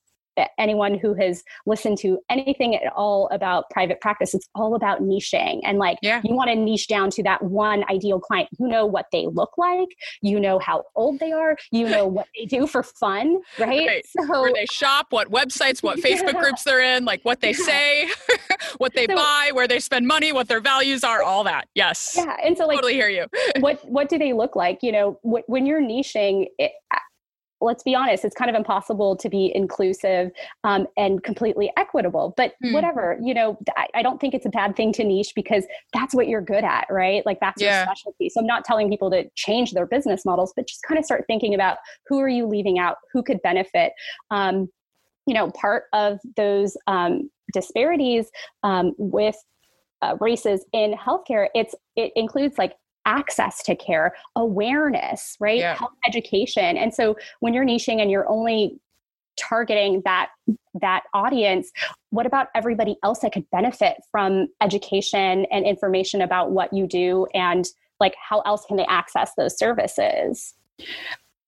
[0.58, 5.60] anyone who has listened to anything at all about private practice, it's all about niching.
[5.63, 6.21] And like, yeah.
[6.23, 8.49] you want to niche down to that one ideal client.
[8.60, 9.89] You know what they look like,
[10.21, 13.88] you know how old they are, you know what they do for fun, right?
[13.88, 14.06] right.
[14.08, 16.41] So, where they shop, what websites, what Facebook yeah.
[16.41, 17.65] groups they're in, like what they yeah.
[17.65, 18.10] say,
[18.78, 21.67] what they so, buy, where they spend money, what their values are, all that.
[21.75, 22.13] Yes.
[22.15, 22.36] Yeah.
[22.43, 23.25] And so, like, totally hear you.
[23.60, 24.80] what What do they look like?
[24.82, 26.71] You know, when you're niching, it,
[27.62, 30.32] let's be honest, it's kind of impossible to be inclusive
[30.63, 32.34] um, and completely equitable.
[32.38, 32.74] But hmm.
[32.74, 36.15] whatever, you know, I, I, don't think it's a bad thing to niche because that's
[36.15, 37.26] what you're good at, right?
[37.26, 37.80] Like that's yeah.
[37.80, 38.30] your specialty.
[38.30, 41.26] So I'm not telling people to change their business models, but just kind of start
[41.28, 43.93] thinking about who are you leaving out, who could benefit.
[44.32, 44.69] Um,
[45.26, 48.30] you know, part of those um, disparities
[48.63, 49.36] um, with
[50.02, 52.74] uh, races in healthcare, it's it includes like
[53.05, 55.59] access to care, awareness, right?
[55.59, 55.75] Yeah.
[55.75, 56.77] Health education.
[56.77, 58.79] And so when you're niching and you're only
[59.39, 60.29] targeting that
[60.81, 61.71] that audience
[62.09, 67.25] what about everybody else that could benefit from education and information about what you do
[67.33, 70.55] and like how else can they access those services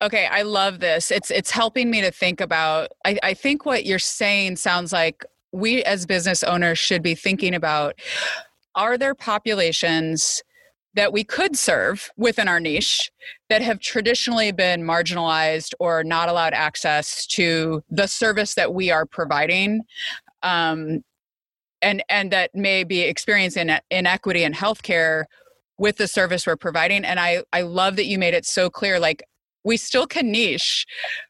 [0.01, 3.85] okay i love this it's it's helping me to think about I, I think what
[3.85, 7.99] you're saying sounds like we as business owners should be thinking about
[8.75, 10.43] are there populations
[10.93, 13.11] that we could serve within our niche
[13.49, 19.05] that have traditionally been marginalized or not allowed access to the service that we are
[19.05, 19.81] providing
[20.43, 21.03] um,
[21.81, 25.25] and and that may be experiencing inequity in healthcare
[25.77, 28.99] with the service we're providing and i i love that you made it so clear
[28.99, 29.23] like
[29.63, 30.85] we still can niche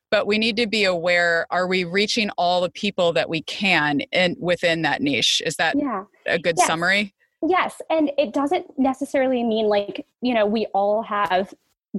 [0.10, 4.02] but we need to be aware are we reaching all the people that we can
[4.12, 6.04] in within that niche is that yeah.
[6.26, 6.68] a good yes.
[6.68, 7.14] summary
[7.48, 7.82] Yes.
[7.90, 11.54] And it doesn't necessarily mean like, you know, we all have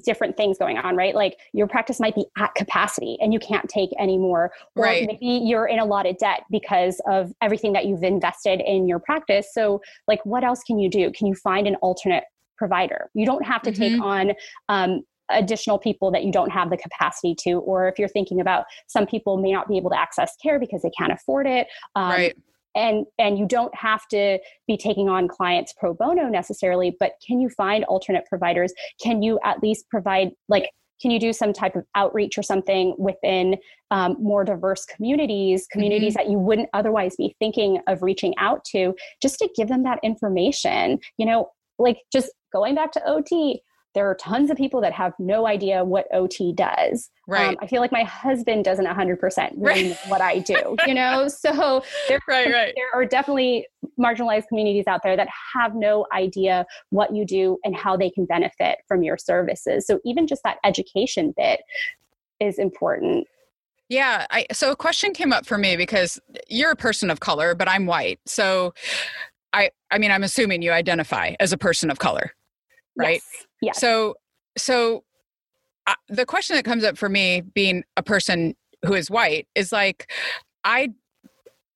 [0.05, 1.15] different things going on, right?
[1.15, 4.53] Like your practice might be at capacity and you can't take any more.
[4.75, 5.07] Or right.
[5.07, 8.99] maybe you're in a lot of debt because of everything that you've invested in your
[8.99, 9.53] practice.
[9.53, 11.11] So, like, what else can you do?
[11.13, 12.25] Can you find an alternate
[12.57, 13.11] provider?
[13.15, 13.81] You don't have to mm-hmm.
[13.81, 14.33] take on
[14.69, 17.55] um, additional people that you don't have the capacity to.
[17.55, 20.83] Or if you're thinking about some people may not be able to access care because
[20.83, 21.67] they can't afford it.
[21.97, 22.37] Um, right
[22.75, 27.41] and and you don't have to be taking on clients pro bono necessarily but can
[27.41, 31.75] you find alternate providers can you at least provide like can you do some type
[31.75, 33.57] of outreach or something within
[33.91, 36.27] um, more diverse communities communities mm-hmm.
[36.27, 39.99] that you wouldn't otherwise be thinking of reaching out to just to give them that
[40.03, 43.59] information you know like just going back to ot
[43.95, 47.11] there are tons of people that have no idea what OT does.
[47.29, 47.49] Um, right.
[47.51, 51.29] Um, I feel like my husband doesn't 100% really know what I do, you know?
[51.29, 52.73] So there, right, right.
[52.75, 53.67] there are definitely
[53.99, 58.25] marginalized communities out there that have no idea what you do and how they can
[58.25, 59.87] benefit from your services.
[59.87, 61.61] So even just that education bit
[62.41, 63.27] is important.
[63.89, 67.55] Yeah, I, so a question came up for me because you're a person of color,
[67.55, 68.21] but I'm white.
[68.25, 68.73] So
[69.53, 72.33] I I mean I'm assuming you identify as a person of color,
[72.97, 73.23] right?
[73.33, 73.47] Yes.
[73.61, 73.81] yes.
[73.81, 74.15] So
[74.57, 75.05] so
[75.87, 79.73] uh, the question that comes up for me being a person who is white is
[79.73, 80.11] like
[80.65, 80.91] I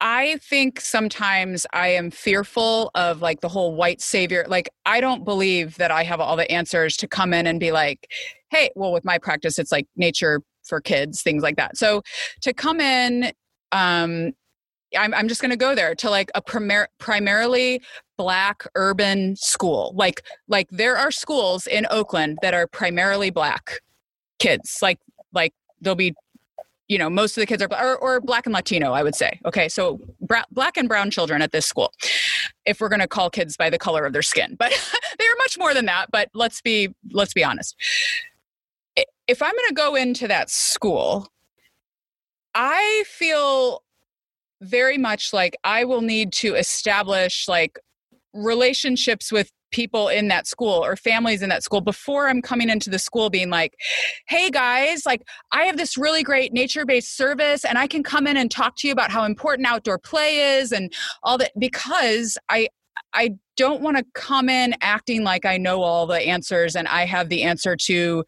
[0.00, 4.44] I think sometimes I am fearful of like the whole white savior.
[4.46, 7.72] Like, I don't believe that I have all the answers to come in and be
[7.72, 8.10] like,
[8.50, 11.78] hey, well, with my practice, it's like nature for kids, things like that.
[11.78, 12.02] So
[12.42, 13.32] to come in,
[13.72, 14.32] um,
[14.96, 17.80] I'm, I'm just going to go there to like a primar- primarily
[18.16, 19.92] black urban school.
[19.96, 23.80] Like, like there are schools in Oakland that are primarily black
[24.38, 24.78] kids.
[24.82, 24.98] Like,
[25.32, 26.14] like there'll be
[26.88, 29.40] you know most of the kids are or, or black and latino i would say
[29.44, 31.92] okay so bra- black and brown children at this school
[32.64, 34.70] if we're going to call kids by the color of their skin but
[35.18, 37.76] they're much more than that but let's be let's be honest
[39.26, 41.28] if i'm going to go into that school
[42.54, 43.82] i feel
[44.60, 47.78] very much like i will need to establish like
[48.36, 52.88] relationships with people in that school or families in that school before I'm coming into
[52.88, 53.74] the school being like,
[54.28, 55.22] hey guys, like
[55.52, 58.76] I have this really great nature based service and I can come in and talk
[58.78, 62.68] to you about how important outdoor play is and all that because I,
[63.12, 67.04] I don't want to come in acting like I know all the answers and I
[67.04, 68.24] have the answer to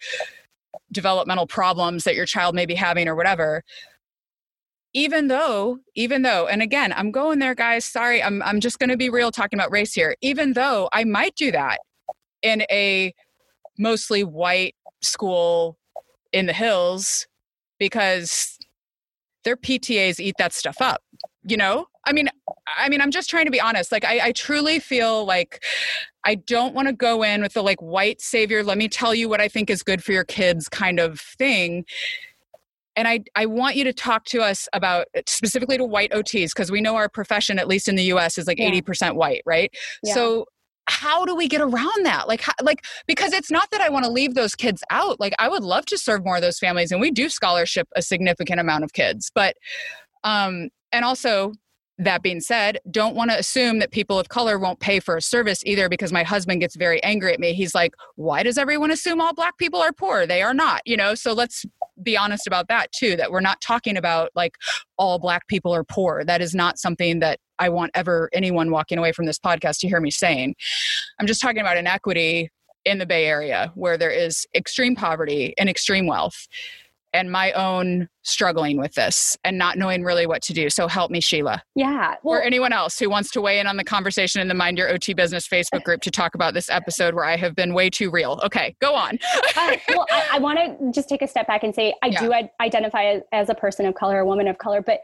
[0.93, 3.63] developmental problems that your child may be having or whatever
[4.95, 8.91] even though even though and again i'm going there guys sorry i'm, I'm just going
[8.91, 10.17] to be real talking about race here.
[10.23, 11.79] Even though i might do that
[12.43, 13.15] in a
[13.79, 15.77] mostly white school
[16.33, 17.27] in the hills
[17.79, 18.59] because
[19.45, 21.03] their ptas eat that stuff up
[21.45, 21.87] you know?
[22.05, 22.29] I mean
[22.79, 25.63] i mean i'm just trying to be honest like i, I truly feel like
[26.25, 29.29] i don't want to go in with the like white savior let me tell you
[29.29, 31.85] what i think is good for your kids kind of thing
[32.99, 36.73] and I, I want you to talk to us about specifically to white OTs because
[36.73, 38.73] we know our profession, at least in the US, is like yeah.
[38.73, 39.73] 80% white, right?
[40.03, 40.15] Yeah.
[40.15, 40.47] So
[40.89, 44.07] how do we get around that like how, like because it's not that i want
[44.07, 46.91] to leave those kids out like i would love to serve more of those families
[46.91, 49.55] and we do scholarship a significant amount of kids but
[50.25, 51.53] um and also
[51.99, 55.23] that being said, don't want to assume that people of color won't pay for a
[55.23, 57.53] service either because my husband gets very angry at me.
[57.53, 60.27] He's like, why does everyone assume all black people are poor?
[60.27, 61.15] They are not, you know?
[61.15, 61.67] So let's
[62.03, 64.55] be honest about that too, that we're not talking about like
[64.97, 66.25] all black people are poor.
[66.25, 69.89] That is not something that I want ever anyone walking away from this podcast to
[69.89, 70.55] hear me saying.
[71.19, 72.51] I'm just talking about inequity
[72.85, 76.47] in the Bay Area where there is extreme poverty and extreme wealth
[77.13, 80.69] and my own struggling with this and not knowing really what to do.
[80.69, 81.63] So help me, Sheila.
[81.75, 82.17] Yeah.
[82.23, 84.77] Well, or anyone else who wants to weigh in on the conversation in the Mind
[84.77, 87.89] Your OT Business Facebook group to talk about this episode where I have been way
[87.89, 88.41] too real.
[88.45, 89.19] Okay, go on.
[89.57, 92.21] uh, well, I, I want to just take a step back and say I yeah.
[92.21, 95.01] do identify as, as, a person of color, a woman of color, but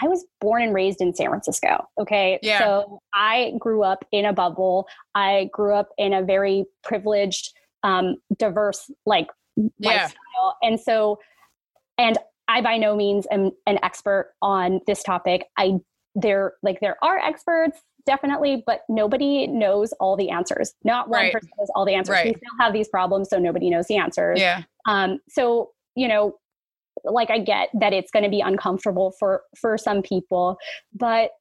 [0.00, 1.88] I was born and raised in San Francisco.
[1.98, 2.38] Okay.
[2.42, 2.60] Yeah.
[2.60, 4.86] So I grew up in a bubble.
[5.14, 9.70] I grew up in a very privileged, um, diverse, like, yeah.
[9.80, 10.56] lifestyle.
[10.62, 11.18] And so,
[11.98, 12.16] and
[12.48, 15.46] I by no means am an expert on this topic.
[15.58, 15.74] I
[16.14, 20.74] there like there are experts definitely, but nobody knows all the answers.
[20.82, 21.32] Not one right.
[21.32, 22.14] person knows all the answers.
[22.14, 22.26] Right.
[22.26, 24.40] We still have these problems, so nobody knows the answers.
[24.40, 24.62] Yeah.
[24.86, 25.20] Um.
[25.28, 26.38] So you know,
[27.04, 30.56] like I get that it's going to be uncomfortable for for some people,
[30.94, 31.32] but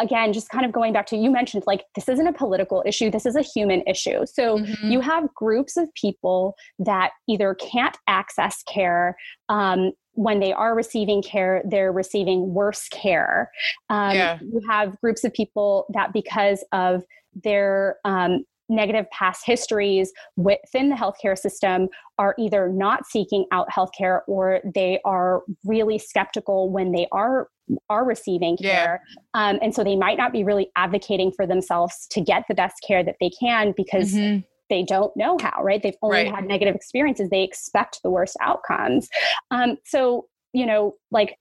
[0.00, 3.10] again, just kind of going back to you mentioned, like, this isn't a political issue,
[3.10, 4.24] this is a human issue.
[4.26, 4.90] So mm-hmm.
[4.90, 9.16] you have groups of people that either can't access care.
[9.48, 13.50] Um, when they are receiving care, they're receiving worse care.
[13.88, 14.38] Um, yeah.
[14.42, 17.02] You have groups of people that, because of
[17.42, 24.20] their um, negative past histories within the healthcare system are either not seeking out healthcare
[24.26, 27.48] or they are really skeptical when they are
[27.88, 29.48] are receiving care yeah.
[29.50, 32.74] um, and so they might not be really advocating for themselves to get the best
[32.86, 34.40] care that they can because mm-hmm.
[34.68, 36.34] they don't know how right they've only right.
[36.34, 39.08] had negative experiences they expect the worst outcomes
[39.50, 41.36] um, so you know like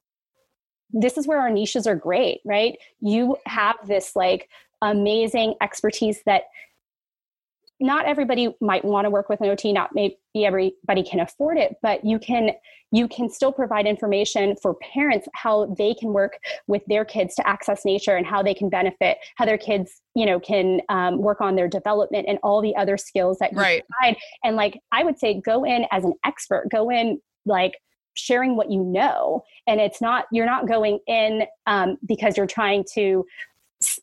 [0.94, 4.48] this is where our niches are great right you have this like
[4.82, 6.44] amazing expertise that
[7.82, 11.76] not everybody might want to work with an OT, not maybe everybody can afford it,
[11.82, 12.52] but you can
[12.94, 17.48] you can still provide information for parents how they can work with their kids to
[17.48, 21.40] access nature and how they can benefit, how their kids, you know, can um, work
[21.40, 23.84] on their development and all the other skills that you right.
[23.90, 24.18] provide.
[24.44, 27.76] And like I would say, go in as an expert, go in like
[28.14, 32.84] sharing what you know and it's not you're not going in um, because you're trying
[32.94, 33.26] to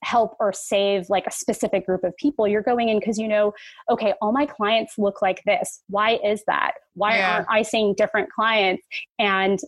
[0.02, 3.52] help or save like a specific group of people you're going in because you know
[3.90, 5.82] okay all my clients look like this.
[5.88, 6.72] Why is that?
[6.94, 7.34] Why yeah.
[7.34, 8.86] aren't i seeing different clients?
[9.18, 9.58] And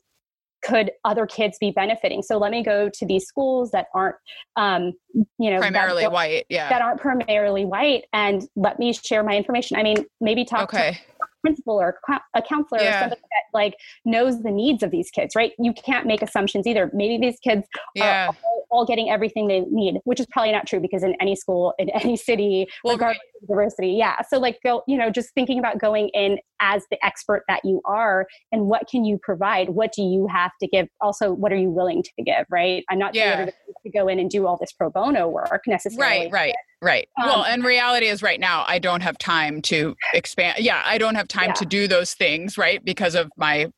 [0.62, 2.22] could other kids be benefiting?
[2.22, 4.16] So let me go to these schools that aren't
[4.56, 4.92] um,
[5.38, 6.68] you know primarily white yeah.
[6.68, 9.76] that aren't primarily white and let me share my information.
[9.76, 10.92] I mean maybe talk okay.
[10.92, 10.98] to
[11.40, 11.98] principal or
[12.34, 12.96] a counselor yeah.
[12.96, 13.74] or somebody that like
[14.04, 17.66] knows the needs of these kids right you can't make assumptions either maybe these kids
[17.94, 18.26] yeah.
[18.28, 21.34] are all, all, getting everything they need which is probably not true because in any
[21.34, 23.42] school in any city well, regardless right.
[23.42, 27.04] of diversity yeah so like go you know just thinking about going in as the
[27.04, 30.88] expert that you are and what can you provide what do you have to give
[31.00, 33.46] also what are you willing to give right i'm not yeah.
[33.46, 37.08] to go in and do all this pro bono work necessarily right right Right.
[37.20, 40.58] Um, well, and reality is right now I don't have time to expand.
[40.60, 41.54] Yeah, I don't have time yeah.
[41.54, 42.82] to do those things, right?
[42.84, 43.70] Because of my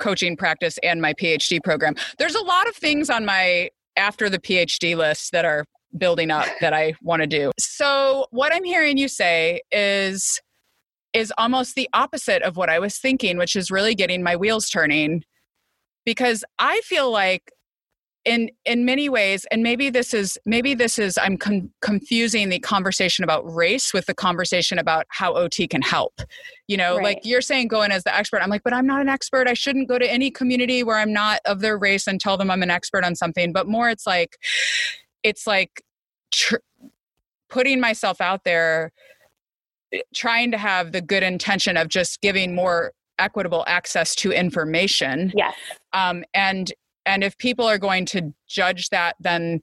[0.00, 1.94] coaching practice and my PhD program.
[2.18, 5.64] There's a lot of things on my after the PhD list that are
[5.98, 7.52] building up that I want to do.
[7.58, 10.40] So, what I'm hearing you say is
[11.12, 14.68] is almost the opposite of what I was thinking, which is really getting my wheels
[14.68, 15.22] turning
[16.06, 17.50] because I feel like
[18.24, 22.58] in in many ways and maybe this is maybe this is i'm con- confusing the
[22.58, 26.20] conversation about race with the conversation about how ot can help.
[26.68, 27.04] You know right.
[27.04, 28.42] like you're saying go in as the expert.
[28.42, 29.48] I'm like but i'm not an expert.
[29.48, 32.50] I shouldn't go to any community where i'm not of their race and tell them
[32.50, 33.52] i'm an expert on something.
[33.52, 34.38] But more it's like
[35.22, 35.82] it's like
[36.30, 36.56] tr-
[37.48, 38.92] putting myself out there
[39.92, 45.32] eh, trying to have the good intention of just giving more equitable access to information.
[45.34, 45.54] Yes.
[45.92, 46.72] Um, and
[47.06, 49.60] and if people are going to judge that then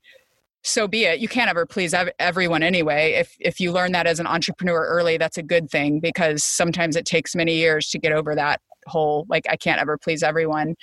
[0.64, 1.20] so be it.
[1.20, 3.14] You can't ever please everyone anyway.
[3.14, 6.96] If if you learn that as an entrepreneur early that's a good thing because sometimes
[6.96, 10.76] it takes many years to get over that whole like i can't ever please everyone.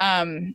[0.00, 0.54] Um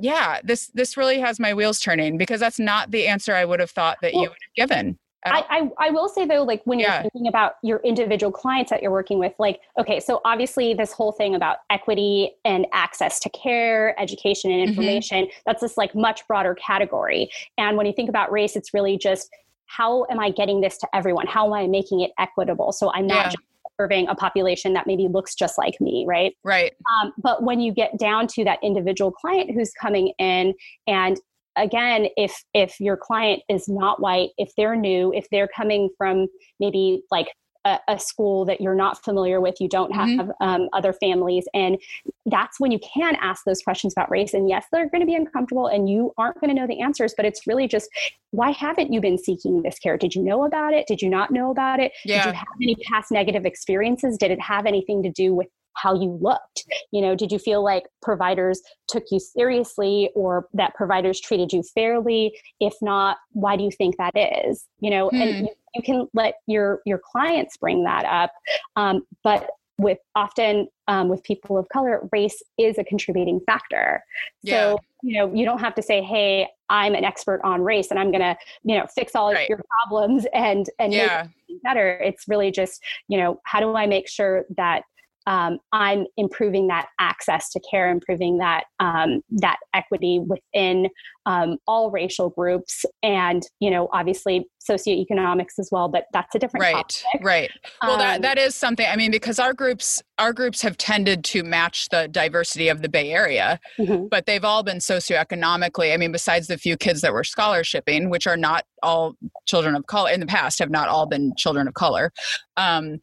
[0.00, 3.58] yeah this this really has my wheels turning because that's not the answer i would
[3.58, 5.44] have thought that well, you would have given I,
[5.78, 8.92] I, I, will say though, like when you're thinking about your individual clients that you're
[8.92, 13.98] working with, like, okay, so obviously this whole thing about equity and access to care,
[14.00, 14.70] education, and mm-hmm.
[14.70, 15.40] information, mm-hmm.
[15.44, 17.28] that's this like much broader category.
[17.56, 19.28] And when you think about race, it's really just
[19.66, 21.26] how am I getting this to everyone?
[21.26, 22.72] How am I making it equitable?
[22.72, 23.24] So I'm not yeah.
[23.24, 23.38] just
[23.80, 26.34] serving a population that maybe looks just like me, right?
[26.42, 26.72] Right.
[27.00, 30.54] Um, but when you get down to that individual client who's coming in
[30.86, 31.20] and
[31.56, 36.26] again if if your client is not white if they're new if they're coming from
[36.60, 37.28] maybe like
[37.64, 40.30] a, a school that you're not familiar with you don't have mm-hmm.
[40.40, 41.78] um, other families and
[42.26, 45.14] that's when you can ask those questions about race and yes they're going to be
[45.14, 47.88] uncomfortable and you aren't going to know the answers but it's really just
[48.30, 51.30] why haven't you been seeking this care did you know about it did you not
[51.30, 52.24] know about it yeah.
[52.24, 55.94] did you have any past negative experiences did it have anything to do with how
[55.94, 61.20] you looked you know did you feel like providers took you seriously or that providers
[61.20, 65.20] treated you fairly if not why do you think that is you know hmm.
[65.20, 68.32] and you, you, can let your your clients bring that up
[68.76, 74.02] um, but with often um, with people of color race is a contributing factor
[74.42, 74.72] yeah.
[74.72, 77.98] so you know you don't have to say hey i'm an expert on race and
[78.00, 79.48] i'm gonna you know fix all right.
[79.48, 81.26] your problems and and yeah.
[81.48, 84.82] make it better it's really just you know how do i make sure that
[85.28, 90.88] um, I'm improving that access to care, improving that um, that equity within
[91.26, 95.90] um, all racial groups, and you know, obviously socioeconomics as well.
[95.90, 97.20] But that's a different right, topic.
[97.22, 97.50] right.
[97.82, 98.86] Well, that um, that is something.
[98.88, 102.88] I mean, because our groups our groups have tended to match the diversity of the
[102.88, 104.06] Bay Area, mm-hmm.
[104.06, 105.92] but they've all been socioeconomically.
[105.92, 109.14] I mean, besides the few kids that were scholarshiping, which are not all
[109.44, 112.14] children of color in the past, have not all been children of color,
[112.56, 113.02] um,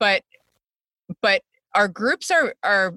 [0.00, 0.22] but
[1.20, 1.42] but
[1.76, 2.94] our groups are are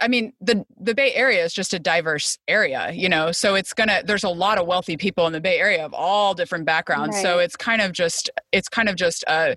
[0.00, 3.32] I mean, the the Bay Area is just a diverse area, you know.
[3.32, 4.02] So it's gonna.
[4.02, 7.16] There's a lot of wealthy people in the Bay Area of all different backgrounds.
[7.16, 7.22] Right.
[7.22, 9.56] So it's kind of just it's kind of just a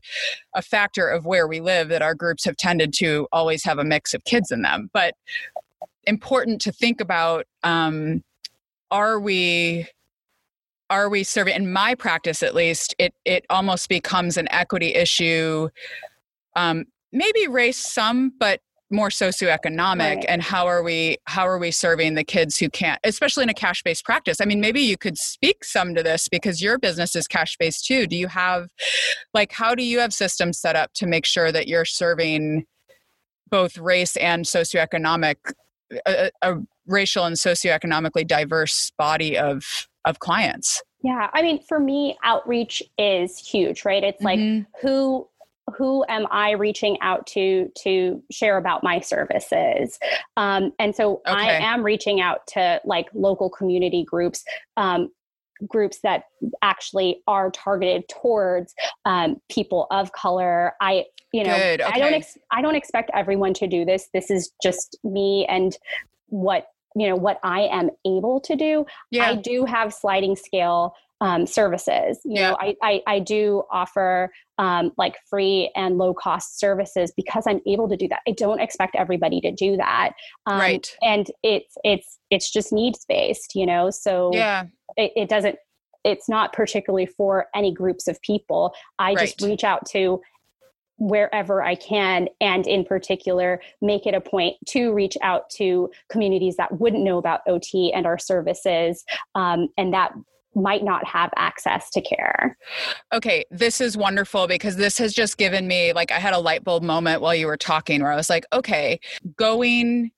[0.53, 3.85] a factor of where we live that our groups have tended to always have a
[3.85, 4.89] mix of kids in them.
[4.93, 5.13] But
[6.05, 8.21] important to think about: um,
[8.91, 9.87] Are we
[10.89, 11.55] are we serving?
[11.55, 15.69] In my practice, at least, it it almost becomes an equity issue.
[16.57, 16.85] Um,
[17.15, 18.59] maybe race some, but
[18.91, 20.25] more socioeconomic right.
[20.27, 23.53] and how are we how are we serving the kids who can't especially in a
[23.53, 27.15] cash based practice i mean maybe you could speak some to this because your business
[27.15, 28.67] is cash based too do you have
[29.33, 32.63] like how do you have systems set up to make sure that you're serving
[33.49, 35.35] both race and socioeconomic
[36.05, 36.55] a, a
[36.85, 39.63] racial and socioeconomically diverse body of
[40.05, 44.57] of clients yeah i mean for me outreach is huge right it's mm-hmm.
[44.57, 45.27] like who
[45.75, 49.99] who am I reaching out to to share about my services?
[50.37, 51.35] Um, and so okay.
[51.35, 54.43] I am reaching out to like local community groups.
[54.77, 55.09] Um,
[55.69, 56.25] groups that
[56.61, 60.73] actually are targeted towards um, people of color.
[60.81, 64.09] I, you know, Good, I don't, ex- I don't expect everyone to do this.
[64.13, 65.77] This is just me and
[66.27, 68.85] what you know what I am able to do.
[69.11, 69.29] Yeah.
[69.29, 70.93] I do have sliding scale
[71.25, 72.19] um, services.
[72.23, 72.49] You Yeah.
[72.51, 77.61] know, I, I I do offer um, like free and low cost services because I'm
[77.65, 78.21] able to do that.
[78.27, 80.11] I don't expect everybody to do that.
[80.45, 80.95] Um, Right.
[81.01, 83.55] And it's it's it's just needs based.
[83.55, 84.65] You know, so yeah.
[84.97, 85.57] it, it doesn't
[86.03, 90.21] it's not particularly for any groups of people i just reach out to
[90.97, 96.57] wherever i can and in particular make it a point to reach out to communities
[96.57, 99.03] that wouldn't know about ot and our services
[99.33, 100.13] um, and that
[100.55, 102.57] might not have access to care
[103.13, 106.63] Okay, this is wonderful because this has just given me like I had a light
[106.63, 108.99] bulb moment while you were talking where I was like, okay,
[109.37, 110.11] going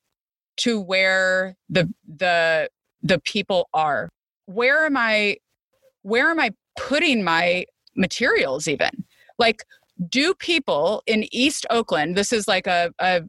[0.57, 2.69] to where the the
[3.01, 4.09] the people are.
[4.45, 5.37] Where am I
[6.01, 7.65] where am I putting my
[7.95, 9.05] materials even?
[9.37, 9.63] Like
[10.09, 13.23] do people in East Oakland, this is like a a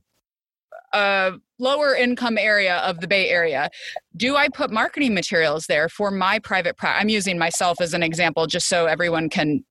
[0.93, 3.71] a lower income area of the Bay Area,
[4.17, 6.77] do I put marketing materials there for my private?
[6.83, 9.65] I'm using myself as an example just so everyone can,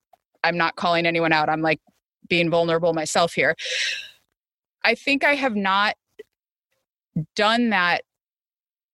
[0.44, 1.50] I'm not calling anyone out.
[1.50, 1.80] I'm like
[2.30, 3.56] being vulnerable myself here.
[4.84, 5.96] I think I have not
[7.36, 8.04] done that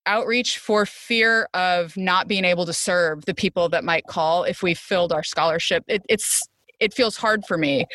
[0.05, 4.61] outreach for fear of not being able to serve the people that might call if
[4.61, 5.83] we filled our scholarship.
[5.87, 6.47] It, it's,
[6.83, 7.85] it feels hard for me,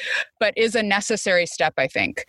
[0.40, 2.24] but is a necessary step, I think,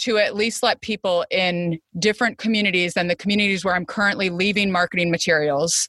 [0.00, 4.70] to at least let people in different communities than the communities where I'm currently leaving
[4.70, 5.88] marketing materials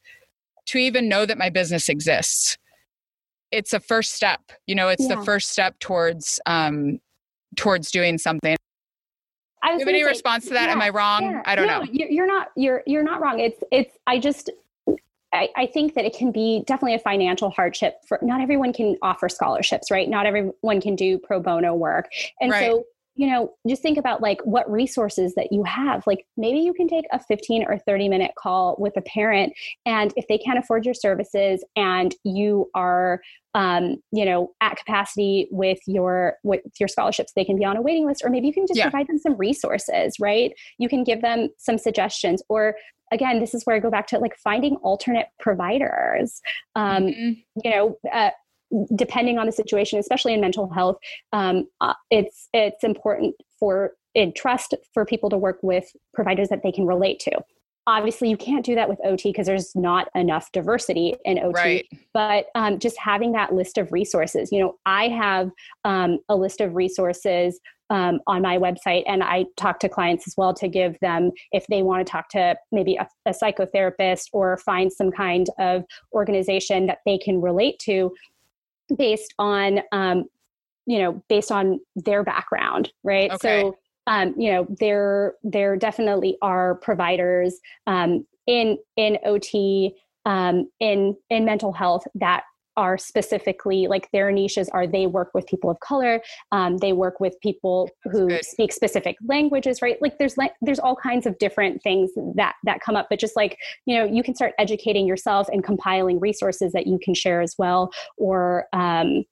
[0.67, 2.57] to even know that my business exists.
[3.51, 5.15] It's a first step, you know, it's Yeah.
[5.15, 6.99] the first step towards um,
[7.57, 8.55] towards doing something.
[9.61, 10.69] I Do you have any say- response to that?
[10.69, 11.23] Am I wrong?
[11.23, 11.41] yeah.
[11.45, 11.87] I don't No, know.
[11.91, 12.47] You're, you're not.
[12.55, 13.39] You're you're not wrong.
[13.39, 13.97] It's it's.
[14.07, 14.49] I just.
[15.33, 18.97] I, I think that it can be definitely a financial hardship for not everyone can
[19.01, 20.07] offer scholarships, right?
[20.07, 22.11] Not everyone can do pro bono work.
[22.39, 22.71] And Right.
[22.71, 22.85] so,
[23.15, 26.05] you know, just think about like what resources that you have.
[26.07, 29.53] Like maybe you can take a 15 or 30 minute call with a parent,
[29.85, 33.21] and if they can't afford your services and you are
[33.55, 37.81] um, you know, at capacity with your with your scholarships, they can be on a
[37.83, 38.85] waiting list, or maybe you can just Yeah.
[38.89, 40.51] provide them some resources, right?
[40.79, 42.75] You can give them some suggestions, or
[43.11, 46.41] again, this is where I go back to like finding alternate providers.
[46.75, 47.43] Um, Mhm.
[47.63, 48.31] you know, uh,
[48.95, 50.97] depending on the situation, especially in mental health,
[51.31, 56.61] um, uh, it's it's important for in trust for people to work with providers that
[56.63, 57.31] they can relate to.
[57.85, 61.85] Obviously, you can't do that with OT because there's not enough diversity in OT Right.
[62.13, 65.49] but um, just having that list of resources you know i have
[65.83, 67.59] um, a list of resources
[67.89, 71.67] um, on my website and i talk to clients as well to give them if
[71.67, 76.85] they want to talk to maybe a, a psychotherapist or find some kind of organization
[76.85, 78.13] that they can relate to
[78.97, 80.25] based on um,
[80.85, 83.61] you know based on their background right Okay.
[83.61, 83.77] so
[84.07, 89.93] um, you know there there definitely are providers um, in in ot
[90.25, 92.43] um, in in mental health that
[92.77, 96.21] are specifically like their niches are they work with people of color
[96.51, 98.45] um, they work with people who good.
[98.45, 102.79] speak specific languages right like there's like there's all kinds of different things that that
[102.81, 106.71] come up but just like you know you can start educating yourself and compiling resources
[106.73, 109.23] that you can share as well or um,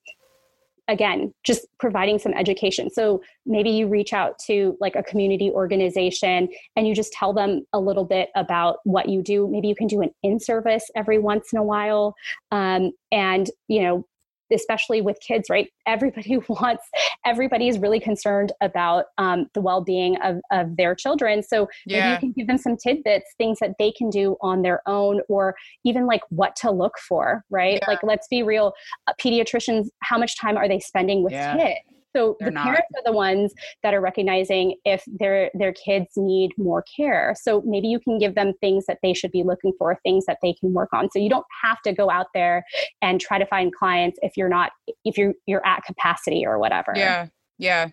[0.92, 2.90] again just providing some education.
[2.90, 7.66] So maybe you reach out to like a community organization and you just tell them
[7.72, 9.48] a little bit about what you do.
[9.48, 12.14] Maybe you can do an in-service every once in a while
[12.50, 14.06] um, and you know
[14.52, 15.68] especially with kids right?
[15.86, 16.84] Everybody wants
[17.24, 21.42] everybody is really concerned about um, the well-being of, of their children.
[21.42, 24.82] So maybe you can give them some tidbits things that they can do on their
[24.86, 27.78] own or even like what to look for right?
[27.80, 27.88] Yeah.
[27.88, 28.72] like let's be real
[29.06, 31.56] uh, pediatricians how much time are they spending with Yeah.
[31.56, 31.80] kids
[32.14, 32.64] so They're the not.
[32.64, 33.52] parents are the ones
[33.82, 38.34] that are recognizing if their their kids need more care so maybe you can give
[38.34, 41.18] them things that they should be looking for things that they can work on so
[41.18, 42.64] you don't have to go out there
[43.00, 44.72] and try to find clients if you're not
[45.04, 47.26] if you're you're at capacity or whatever Yeah.
[47.58, 47.88] Yeah.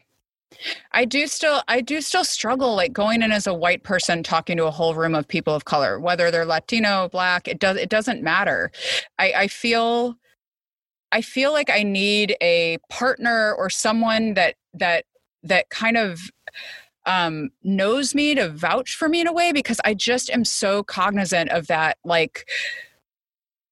[0.94, 4.58] I do still I do still struggle like going in as a white person talking
[4.58, 7.90] to a whole room of people of color, whether they're Latino, black, it does it
[7.90, 8.72] doesn't matter.
[9.20, 10.16] I, I feel
[11.12, 15.06] I feel like I need a partner or someone that that
[15.44, 16.20] that kind of
[17.06, 20.84] um, knows me to vouch for me in a way because I just am so
[20.84, 22.48] cognizant of that like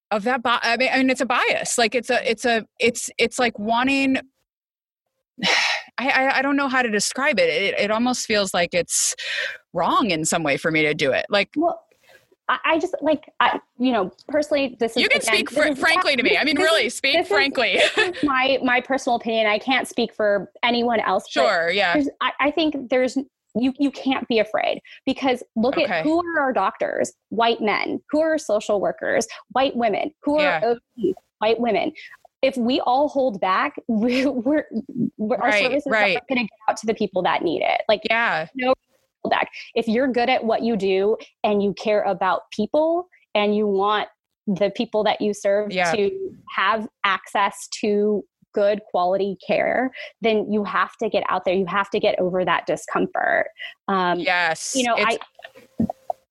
[0.09, 2.65] of that bi- I mean, I mean it's a bias like it's a it's a
[2.79, 4.17] it's it's like wanting
[5.99, 7.49] I, I don't know how to describe it.
[7.49, 7.79] it.
[7.79, 9.15] It almost feels like it's
[9.73, 11.25] wrong in some way for me to do it.
[11.27, 11.86] Like well
[12.49, 15.67] I, I just like I, you know, personally, this is you can again, speak fr-
[15.67, 16.37] is, frankly to me.
[16.37, 17.73] I mean, really, speak frankly.
[17.73, 19.47] Is, my my personal opinion.
[19.47, 21.29] I can't speak for anyone else.
[21.29, 22.01] Sure, yeah.
[22.21, 23.17] I, I think there's
[23.59, 25.85] you you can't be afraid because look okay.
[25.85, 30.77] at who are our doctors white men who are social workers white women who are
[30.95, 31.11] yeah.
[31.39, 31.91] white women
[32.41, 34.65] if we all hold back we're, we're,
[35.17, 36.17] we're right, our services right.
[36.17, 38.73] are going to get out to the people that need it like yeah no
[39.29, 43.67] back if you're good at what you do and you care about people and you
[43.67, 44.07] want
[44.47, 45.91] the people that you serve yeah.
[45.91, 46.11] to
[46.55, 48.23] have access to
[48.53, 51.53] good quality care, then you have to get out there.
[51.53, 53.47] You have to get over that discomfort.
[53.87, 54.73] Um, yes.
[54.75, 55.19] You know, I,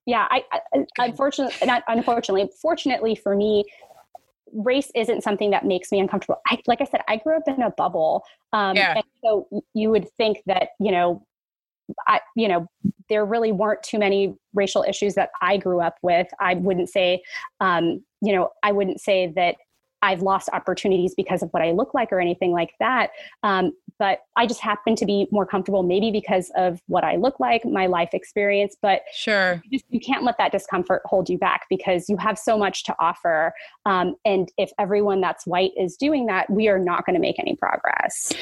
[0.07, 0.61] yeah, I, I
[0.99, 3.65] unfortunately, not unfortunately, fortunately for me,
[4.53, 6.41] race isn't something that makes me uncomfortable.
[6.47, 8.25] I, like I said, I grew up in a bubble.
[8.53, 8.95] Um, yeah.
[8.95, 11.26] And so you would think that, you know,
[12.07, 12.67] I, you know,
[13.09, 16.27] there really weren't too many racial issues that I grew up with.
[16.41, 17.23] I wouldn't say,
[17.61, 19.57] um, you know, I wouldn't say that
[20.03, 23.11] I've lost opportunities because of what I look like or anything like that.
[23.43, 27.41] Um, but I just happen to be more comfortable, maybe because of what I look
[27.41, 28.77] like, my life experience.
[28.81, 32.39] But sure, you, just, you can't let that discomfort hold you back because you have
[32.39, 33.53] so much to offer.
[33.87, 37.39] Um, and if everyone that's white is doing that, we are not going to make
[37.39, 38.33] any progress.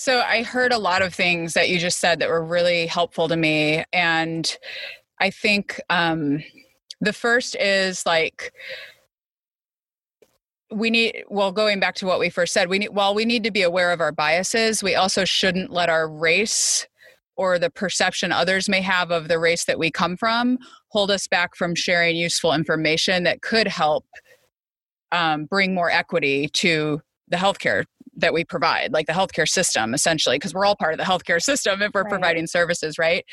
[0.00, 3.26] So I heard a lot of things that you just said that were really helpful
[3.26, 3.82] to me.
[3.92, 4.56] And
[5.20, 6.40] I think um,
[7.00, 8.52] the first is like,
[10.70, 13.42] we need well going back to what we first said we need while we need
[13.42, 16.86] to be aware of our biases we also shouldn't let our race
[17.38, 21.26] or the perception others may have of the race that we come from hold us
[21.26, 24.04] back from sharing useful information that could help
[25.10, 27.84] um, bring more equity to the healthcare
[28.18, 31.42] that we provide, like the healthcare system, essentially, because we're all part of the healthcare
[31.50, 32.10] system if we're right.
[32.10, 33.24] providing services, right?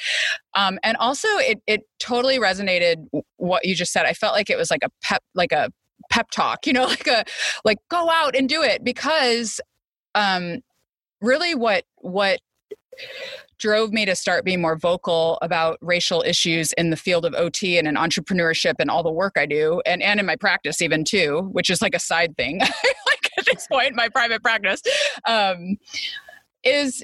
[0.56, 3.08] Um, and also, it it totally resonated
[3.38, 4.06] what you just said.
[4.06, 5.70] I felt like it was like a pep, like a
[6.10, 7.26] pep talk, you know, like a
[7.64, 9.60] like go out and do it because
[10.14, 10.60] um
[11.22, 12.40] really what what
[13.58, 17.78] drove me to start being more vocal about racial issues in the field of OT
[17.78, 21.04] and in entrepreneurship and all the work I do and and in my practice even
[21.04, 22.60] too, which is like a side thing.
[23.08, 24.82] like at this point my private practice
[25.26, 25.78] um
[26.64, 27.04] is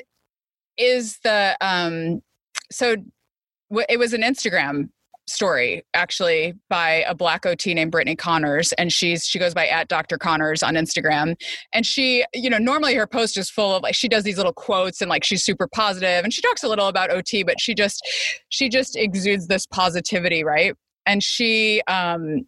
[0.77, 2.21] is the um
[2.71, 2.95] so
[3.89, 4.89] it was an Instagram
[5.27, 9.87] story actually by a black ot named brittany connors and she's she goes by at
[9.87, 11.35] dr connors on instagram.
[11.73, 14.53] And she you know normally her post is full of like she does these little
[14.53, 17.73] quotes and like she's super positive and she talks a little about ot but she
[17.73, 18.05] just
[18.49, 20.75] she just exudes this positivity right?
[21.05, 22.45] And she um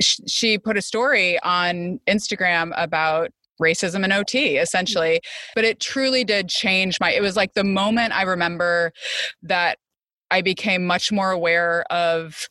[0.00, 3.30] she put a story on Instagram about
[3.60, 4.62] racism and OT mm-hmm.
[4.62, 5.20] essentially.
[5.54, 8.92] But it truly did change my it was like the moment I remember
[9.42, 9.78] that
[10.30, 12.48] I became much more aware of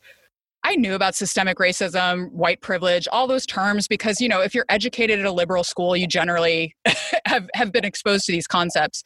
[0.61, 4.65] I knew about systemic racism, white privilege, all those terms because you know, if you're
[4.69, 6.75] educated at a liberal school, you generally
[7.25, 9.03] have have been exposed to these concepts.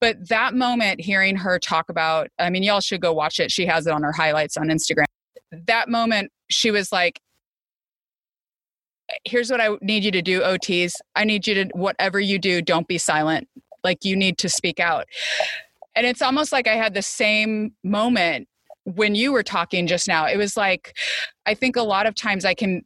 [0.00, 3.50] But that moment hearing her talk about, I mean, y'all should go watch it.
[3.50, 5.04] She has it on her highlights on Instagram.
[5.50, 7.20] That moment she was like
[9.24, 10.94] here's what I need you to do, OTs.
[11.14, 13.48] I need you to whatever you do, don't be silent.
[13.84, 15.06] Like you need to speak out.
[15.94, 18.48] And it's almost like I had the same moment
[18.84, 20.26] when you were talking just now.
[20.26, 20.96] It was like,
[21.46, 22.82] I think a lot of times I can,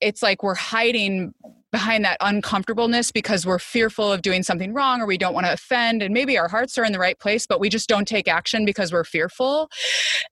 [0.00, 1.32] it's like we're hiding
[1.72, 5.52] behind that uncomfortableness because we're fearful of doing something wrong or we don't want to
[5.52, 8.28] offend and maybe our hearts are in the right place but we just don't take
[8.28, 9.70] action because we're fearful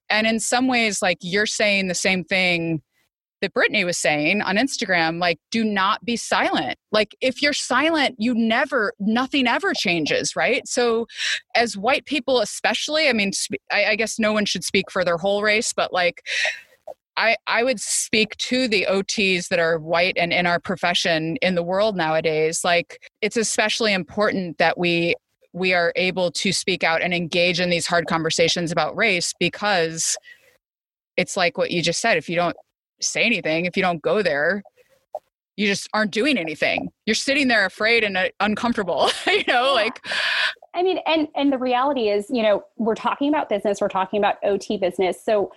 [0.07, 2.79] and in some ways like you're saying the same thing
[3.41, 6.77] that Brittany was saying on Instagram, like, do not be silent.
[6.91, 10.67] Like, if you're silent, you never, nothing ever changes, right?
[10.67, 11.07] So,
[11.55, 13.31] as white people, especially, I mean,
[13.71, 16.21] I, I guess no one should speak for their whole race, but like,
[17.17, 21.55] I, I would speak to the OTs that are white and in our profession in
[21.55, 22.63] the world nowadays.
[22.63, 25.15] Like, it's especially important that we
[25.53, 30.17] we are able to speak out and engage in these hard conversations about race because
[31.17, 32.55] it's like what you just said if you don't
[33.01, 34.63] say anything if you don't go there.
[35.57, 36.91] You just aren't doing anything.
[37.05, 39.71] You're sitting there afraid and uh, uncomfortable you know yeah.
[39.71, 40.05] like
[40.73, 44.19] i mean and and the reality is you know we're talking about business we're talking
[44.19, 45.23] about ot business.
[45.23, 45.51] So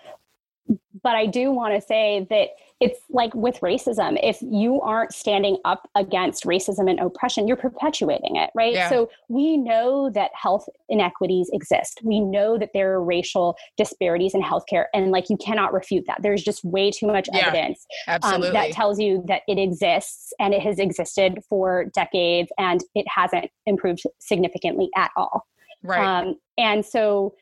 [1.03, 2.49] but i do want to say that
[2.85, 8.37] it's like with racism if you aren't standing up against racism and oppression you're perpetuating
[8.37, 8.74] it right?
[8.74, 8.89] Yeah.
[8.89, 12.01] so we know that health inequities exist.
[12.03, 16.20] We know that there are racial disparities in healthcare and like you cannot refute that.
[16.22, 17.87] There's just way too much yeah, evidence
[18.22, 23.07] um, that tells you that it exists and it has existed for decades and it
[23.09, 25.47] hasn't improved significantly at all.
[25.82, 26.05] Right.
[26.05, 27.35] Um, and so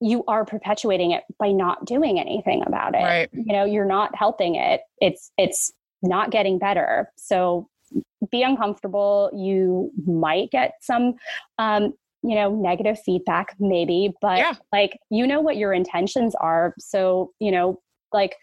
[0.00, 3.02] you are perpetuating it by not doing anything about it.
[3.02, 3.28] Right.
[3.32, 4.80] You know, you're not helping it.
[5.00, 5.72] It's it's
[6.02, 7.10] not getting better.
[7.16, 7.68] So
[8.30, 9.30] be uncomfortable.
[9.34, 11.14] You might get some
[11.58, 14.54] um, you know, negative feedback maybe, but Yeah.
[14.72, 16.74] like you know what your intentions are.
[16.78, 17.80] So, you know,
[18.12, 18.36] like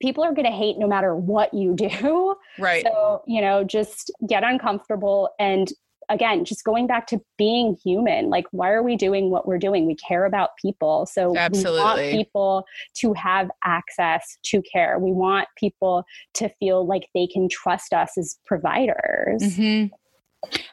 [0.00, 2.34] people are going to hate no matter what you do.
[2.58, 2.82] Right.
[2.84, 5.68] So, you know, just get uncomfortable and
[6.12, 9.86] again, just going back to being human, like why are we doing what we're doing?
[9.86, 11.06] We care about people.
[11.06, 12.64] So we want people
[12.96, 14.98] to have access to care.
[14.98, 16.04] We want people
[16.34, 19.56] to feel like they can trust us as providers.
[19.56, 19.86] hmm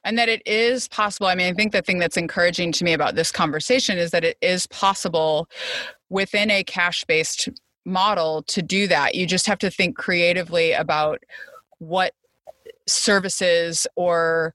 [0.04, 1.28] And that it is possible.
[1.28, 4.26] I mean, I think the thing that's encouraging to me about this conversation is that
[4.26, 5.48] it is possible
[6.10, 7.48] within a cash based
[7.86, 9.16] model to do that.
[9.16, 11.24] You just have to think creatively about
[11.78, 12.14] what
[12.88, 14.54] services or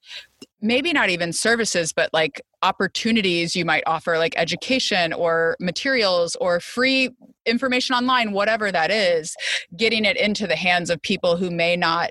[0.65, 6.59] maybe not even services, but like opportunities you might offer, like education or materials or
[6.59, 7.11] free
[7.45, 9.37] information online, whatever that is,
[9.77, 12.11] getting it into the hands of people who may not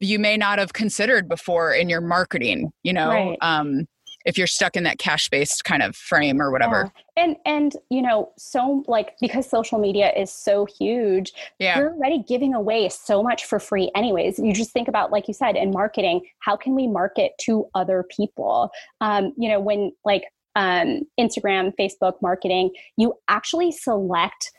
[0.00, 3.38] you may not have considered before in your marketing you know Right.
[3.40, 3.86] um
[4.24, 6.92] if you're stuck in that cash based kind of frame or whatever.
[7.16, 7.22] Yeah.
[7.24, 11.78] And and you know, so like because social media is so huge, yeah.
[11.78, 14.38] you're already giving away so much for free anyways.
[14.38, 18.04] You just think about like you said in marketing how can we market to other
[18.16, 18.70] people?
[19.00, 24.50] Um, you know when like um, instagram facebook marketing you actually select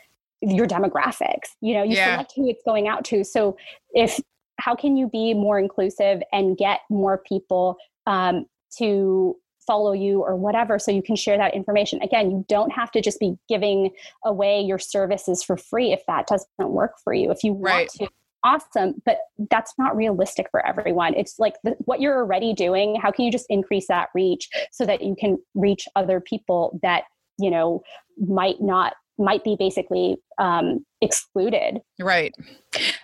[0.41, 2.15] your demographics you know you Yeah.
[2.15, 3.23] select who it's going out to.
[3.23, 3.55] So
[3.93, 4.19] if
[4.59, 8.45] how can you be more inclusive and get more people um,
[8.77, 9.35] to
[9.65, 13.01] follow you or whatever so you can share that information again you don't have to
[13.01, 13.89] just be giving
[14.25, 17.31] away your services for free if that doesn't work for you.
[17.31, 17.89] If you Right.
[17.99, 18.09] want to,
[18.43, 21.13] awesome, but that's not realistic for everyone.
[21.15, 22.95] It's like the, what you're already doing.
[22.95, 27.03] How can you just increase that reach so that you can reach other people that
[27.39, 27.81] you know
[28.17, 31.79] might not might be basically um, excluded?
[31.99, 32.33] right.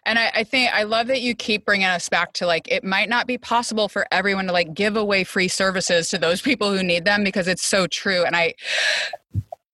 [0.06, 2.84] And I, I think i love that you keep bringing us back to like it
[2.84, 6.76] might not be possible for everyone to like give away free services to those people
[6.76, 8.24] who need them because it's so true.
[8.26, 8.54] And i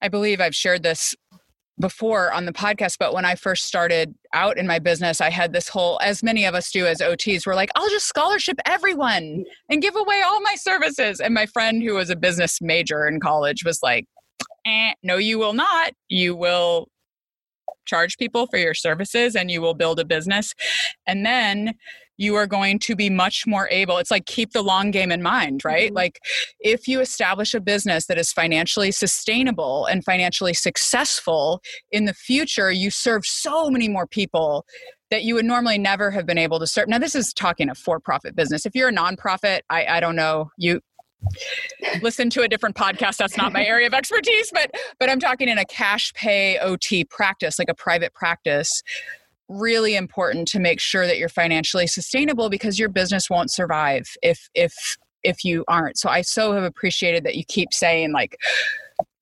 [0.02, 1.16] i believe i've shared this
[1.80, 5.52] before on the podcast but when i first started out in my business i had
[5.52, 9.44] this whole as many of us do as ots we're like i'll just scholarship everyone
[9.70, 11.20] and give away all my services.
[11.20, 14.06] And my friend who was a business major in college was like
[14.66, 15.94] eh, no you will not.
[16.10, 16.88] You will
[17.86, 20.54] charge people for your services and you will build a business.
[21.06, 21.76] And then
[22.18, 25.22] you are going to be much more able it's like keep the long game in
[25.22, 25.92] mind right?
[25.92, 25.96] Mhm.
[25.96, 26.20] like
[26.62, 31.62] if you establish a business that is financially sustainable and financially successful
[31.92, 34.66] in the future you serve so many more people
[35.12, 36.88] that you would normally never have been able to serve.
[36.88, 38.66] Now this is talking a for-profit business.
[38.66, 40.80] If you're a nonprofit i, I don't know you
[42.02, 43.18] listen to a different podcast.
[43.18, 47.10] That's not my area of expertise but but i'm talking in a cash pay ot
[47.10, 48.84] practice like a private practice.
[49.48, 54.50] Really important to make sure that you're financially sustainable because your business won't survive if
[54.56, 54.74] if
[55.24, 55.98] if you aren't.
[55.98, 58.38] So i so have appreciated that you keep saying like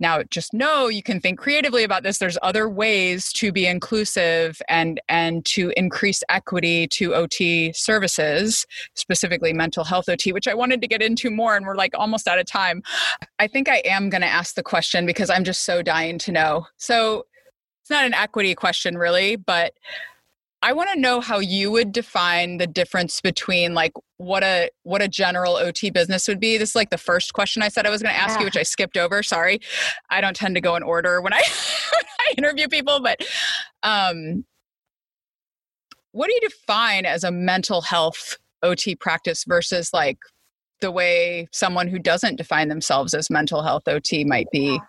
[0.04, 2.20] now just know you can think creatively about this.
[2.20, 9.54] There's other ways to be inclusive and and to increase equity to ot services specifically
[9.54, 12.38] mental health ot which i wanted to get into more and we're like almost out
[12.38, 12.84] of time.
[13.40, 16.32] I think i am going to ask the question because i'm just so dying to
[16.32, 16.68] know.
[16.78, 17.26] So
[17.82, 19.74] it's not an equity question really but
[20.64, 25.02] i want to know how you would define the difference between like what a what
[25.02, 26.58] a general ot business would be.
[26.58, 28.58] This is like the first question i said i was going to ask you which
[28.58, 29.22] i skipped over.
[29.22, 29.60] Sorry.
[30.10, 31.42] I don't tend to go in order when i
[31.94, 33.22] when i interview people but
[33.84, 34.46] um
[36.14, 40.20] what do you define as a mental health ot practice versus like
[40.80, 44.80] the way someone who doesn't define themselves as mental health ot might be?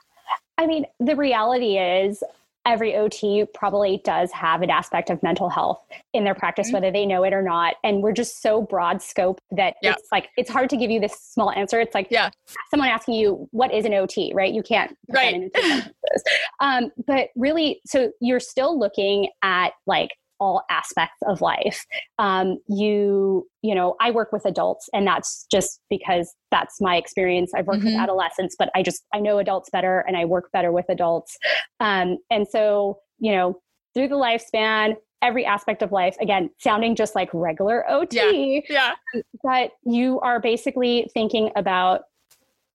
[0.59, 2.23] I mean, the reality is
[2.67, 5.81] every OT probably does have an aspect of mental health
[6.13, 6.75] in their practice, Mhm.
[6.75, 7.77] whether they know it or not.
[7.85, 9.93] And we're just so broad scope that Yeah.
[9.93, 11.81] it's like, it's hard to give you this small answer.
[11.81, 12.31] It's like Yeah.
[12.71, 14.53] someone asking you, what is an OT, right?
[14.53, 15.35] You can't Right.
[15.35, 15.95] into two sentences.
[16.61, 20.11] um, but really, so you're still looking at like
[20.41, 21.87] all aspects of life.
[22.19, 27.53] Um, you, you know, I work with adults and that's just because that's my experience.
[27.55, 27.93] I've worked Mhm.
[27.93, 31.37] with adolescents, but I just, I know adults better and I work better with adults.
[31.81, 33.61] Um, and so, you know,
[33.95, 38.95] through the lifespan, every aspect of life, again, sounding just like regular OT, yeah
[39.43, 42.03] but you are basically thinking about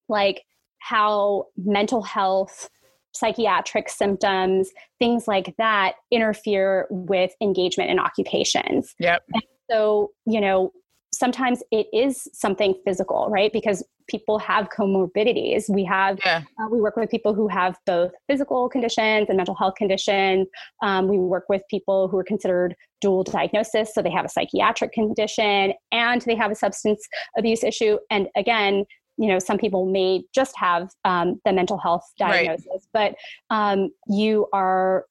[0.08, 0.44] like
[0.80, 2.70] how mental health
[3.14, 9.24] psychiatric symptoms things like that interfere with engagement in occupations yep
[9.70, 10.72] so you know
[11.12, 13.52] sometimes it is something physical, right?
[13.52, 15.70] Because people have comorbidities.
[15.70, 16.44] We have yeah.
[16.60, 20.48] uh, we work with people who have both physical conditions and mental health conditions.
[20.82, 24.92] Um, we work with people who are considered dual diagnosis, so they have a psychiatric
[24.92, 27.08] condition and they have a substance
[27.38, 27.98] abuse issue.
[28.10, 28.86] And again,
[29.20, 33.16] you know, some people may just have um, the mental health diagnosis, right.
[33.50, 35.06] but um, you are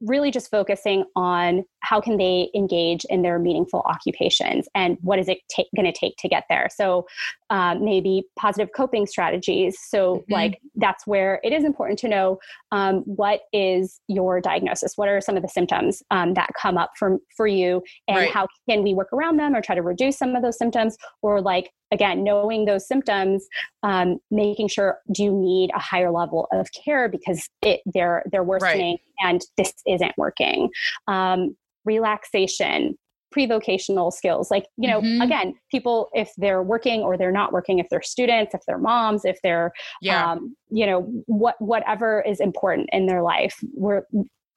[0.00, 5.28] really just focusing on how can they engage in their meaningful occupations and what is
[5.28, 7.06] it ta- going to take to get there so
[7.50, 10.32] um, maybe positive coping strategies so mm-hmm.
[10.32, 12.38] like that's where it is important to know
[12.72, 16.92] um, what is your diagnosis what are some of the symptoms um, that come up
[16.98, 18.30] from for you and right.
[18.30, 21.42] how can we work around them or try to reduce some of those symptoms or
[21.42, 23.46] like again knowing those symptoms
[23.82, 28.44] um, making sure do you need a higher level of care because it they're they're
[28.44, 29.28] worsening right.
[29.28, 30.70] and this isn't working
[31.08, 32.96] um, relaxation
[33.32, 35.22] pre-vocational skills like you know mm-hmm.
[35.22, 39.24] again people if they're working or they're not working if they're students if they're moms
[39.24, 39.72] if they're
[40.02, 40.32] yeah.
[40.32, 44.02] um, you know what whatever is important in their life we're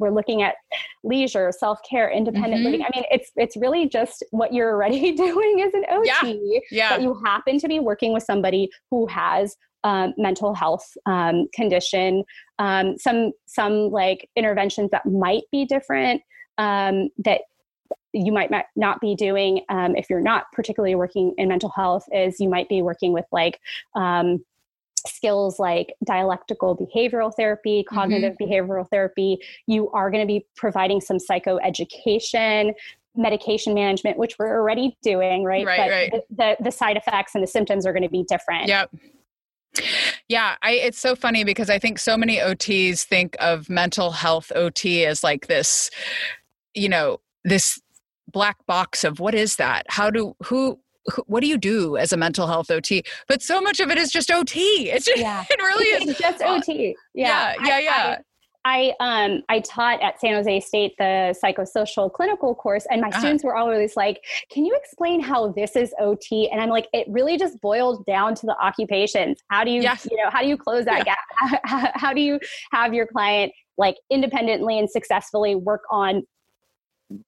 [0.03, 0.55] we're looking at
[1.03, 2.65] leisure self-care independent mm-hmm.
[2.65, 6.59] living i mean it's it's really just what you're already doing as an ot yeah.
[6.69, 6.89] yeah.
[6.89, 12.23] but you happen to be working with somebody who has um, mental health um, condition
[12.59, 16.21] um, some some like interventions that might be different
[16.57, 17.41] um, that
[18.13, 22.39] you might not be doing um, if you're not particularly working in mental health is
[22.39, 23.59] you might be working with like
[23.95, 24.43] um,
[25.07, 28.51] skills like dialectical behavioral therapy cognitive mm-hmm.
[28.51, 29.37] behavioral therapy
[29.67, 32.73] you are going to be providing some psychoeducation
[33.15, 36.11] medication management which we're already doing right, right but right.
[36.11, 38.89] The, the, the side effects and the symptoms are going to be different yep
[40.29, 44.51] yeah, I, it's so funny because I think so many OTs think of mental health
[44.55, 45.89] OT as like this,
[46.73, 47.81] you know, this
[48.31, 49.85] black box of what is that?
[49.89, 50.79] How do who
[51.25, 53.03] what do you do as a mental health OT?
[53.27, 54.89] But so much of it is just OT.
[54.89, 55.43] It's just yeah.
[55.49, 56.95] it really is it's just OT.
[57.13, 57.79] Yeah, yeah, yeah.
[57.79, 58.17] yeah.
[58.17, 58.17] I,
[58.65, 63.19] I um I taught at San Jose State the psychosocial clinical course, and my uh-huh.
[63.19, 67.05] students were always like, "Can you explain how this is OT?" And I'm like, it
[67.09, 69.39] really just boils down to the occupations.
[69.49, 70.07] How do you yes.
[70.09, 71.03] you know how do you close that yeah.
[71.03, 71.61] gap?
[71.65, 72.39] How, how do you
[72.71, 76.23] have your client like independently and successfully work on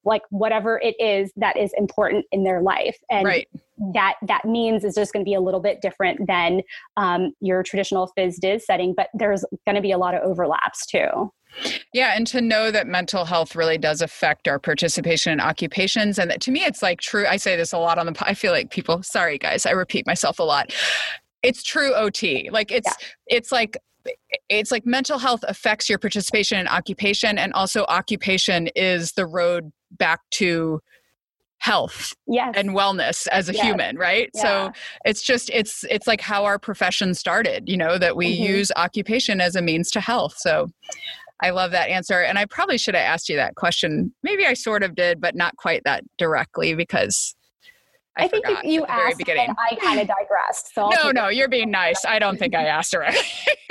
[0.04, 3.48] like whatever it is that is important in their life and right.
[3.94, 6.62] that that means is just going to be a little bit different than
[6.98, 10.86] um, your traditional phys dys setting but there's going to be a lot of overlaps
[10.86, 11.32] too
[11.94, 16.20] yeah, and to know that mental health really does affect our participation in occupations.
[16.20, 17.26] And that, to me, it's like true.
[17.26, 20.06] I say this a lot on the, I feel like people, sorry guys, I repeat
[20.06, 20.74] myself a lot.
[21.44, 22.50] It's true OT.
[22.52, 23.08] Like it's, yeah.
[23.28, 23.78] it's like,
[24.50, 29.72] it's like mental health affects your participation in occupation and also occupation is the road
[29.92, 30.80] back to
[31.60, 32.54] health yes.
[32.56, 33.64] and wellness as a yes.
[33.64, 34.42] human right yeah.
[34.42, 34.72] so
[35.04, 38.54] it's just it's it's like how our profession started you know that we mm-hmm.
[38.54, 40.68] use occupation as a means to health so
[41.42, 44.54] i love that answer and i probably should have asked you that question maybe i
[44.54, 47.36] sort of did but not quite that directly because
[48.18, 49.54] I, I think if you asked, beginning.
[49.60, 50.74] I kind of digressed.
[50.74, 52.06] So no, no, you're being nice.
[52.08, 53.04] I don't think I asked her.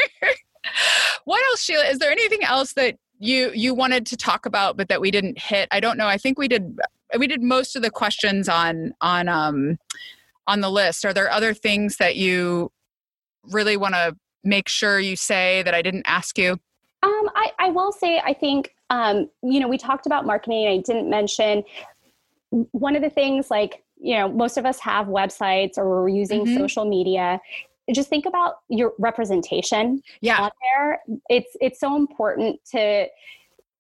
[1.24, 1.84] what else, Sheila?
[1.84, 5.38] Is there anything else that you you wanted to talk about, but that we didn't
[5.38, 5.68] hit?
[5.70, 6.06] I don't know.
[6.06, 6.78] I think we did.
[7.18, 9.78] We did most of the questions on on um
[10.46, 11.04] on the list.
[11.04, 12.70] Are there other things that you
[13.50, 16.52] really want to make sure you say that I didn't ask you?
[17.02, 20.66] Um, I, I will say, I think, um, you know, we talked about marketing.
[20.66, 21.64] I didn't mention
[22.70, 26.44] one of the things like you know most of us have websites or we're using
[26.44, 26.56] mm-hmm.
[26.56, 27.40] social media
[27.93, 30.49] just think about your representation yeah.
[30.76, 33.07] there it's it's so important to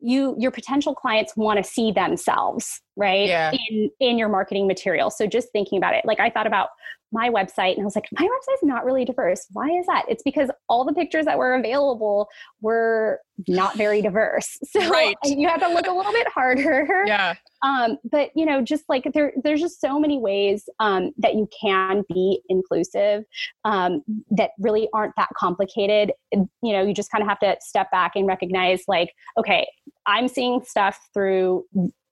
[0.00, 3.52] you your potential clients want to see themselves right yeah.
[3.70, 6.68] in in your marketing material so just thinking about it like i thought about
[7.14, 9.46] my website and I was like, my website's not really diverse.
[9.52, 10.04] Why is that?
[10.08, 12.28] It's because all the pictures that were available
[12.64, 14.58] were not very diverse.
[14.74, 15.14] So right.
[15.22, 17.04] you have to look a little bit harder.
[17.06, 17.34] Yeah.
[17.62, 21.48] Um, but you know, just like there, there's just so many ways um, that you
[21.60, 23.24] can be inclusive
[23.64, 26.12] um, that really aren't that complicated.
[26.32, 29.68] You know, you just kind of have to step back and recognize, like, okay,
[30.06, 31.64] I'm seeing stuff through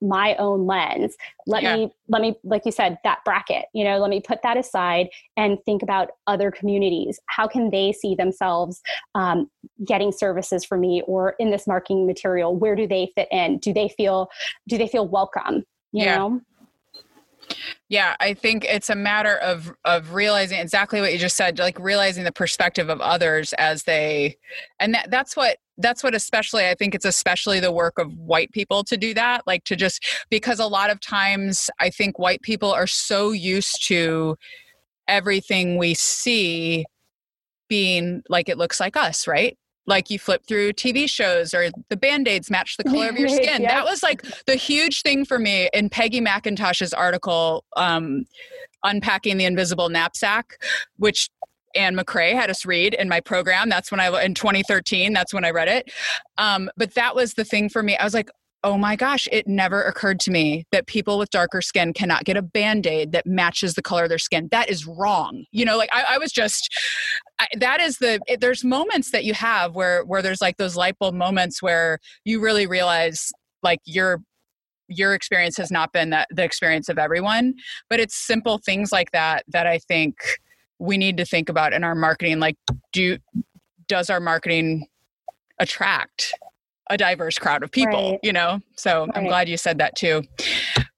[0.03, 1.15] my own lens
[1.47, 1.75] let yeah.
[1.77, 5.07] me let me like you said that bracket you know let me put that aside
[5.37, 8.81] and think about other communities how can they see themselves
[9.15, 9.49] um,
[9.85, 10.11] getting
[10.43, 13.89] services for me or in this marketing material where do they fit in do they
[13.89, 14.29] feel
[14.67, 16.17] do they feel welcome you yeah.
[16.17, 16.41] know
[17.89, 21.77] Yeah, I think it's a matter of of realizing exactly what you just said, like
[21.77, 24.37] realizing the perspective of others as they
[24.79, 28.51] and that, that's what that's what especially I think it's especially the work of white
[28.53, 32.41] people to do that, like to just because a lot of times I think white
[32.41, 34.37] people are so used to
[35.09, 36.85] everything we see
[37.67, 39.57] being like it looks like us, right?
[39.85, 43.63] Like you flip through TV shows or the band-aids match the color of your skin.
[43.63, 48.25] That was like the huge thing for me in Peggy McIntosh's article, um,
[48.83, 50.61] Unpacking the Invisible Knapsack,
[50.97, 51.29] which
[51.75, 53.69] Anne MacRae had us read in my program.
[53.69, 55.91] That's when I, in 2013, that's when I read it.
[56.37, 57.97] Um, but that was the thing for me.
[57.97, 58.29] I was like,
[58.65, 62.37] oh my gosh, it never occurred to me that people with darker skin cannot get
[62.37, 64.47] a band aid that matches the color of their skin.
[64.51, 65.45] That is wrong.
[65.51, 66.73] You know, like I, I was just,
[67.39, 70.75] I, that is the, it, there's moments that you have where, where there's like those
[70.75, 73.31] light bulb moments where you really realize
[73.63, 74.21] like your,
[74.87, 77.55] your experience has not been that the experience of everyone,
[77.89, 80.15] but it's simple things like that that I think
[80.79, 82.39] we need to think about in our marketing.
[82.39, 82.57] Like,
[82.91, 83.17] do,
[83.87, 84.87] does our marketing
[85.59, 86.33] attract
[86.89, 88.19] a diverse crowd of people, right.
[88.21, 88.59] you know?
[88.75, 89.11] So right.
[89.15, 90.23] I'm glad you said that too.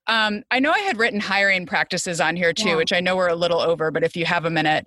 [0.08, 2.76] Um, I know I had written hiring practices on here too, yeah.
[2.76, 4.86] which I know we're a little over, but if you have a minute,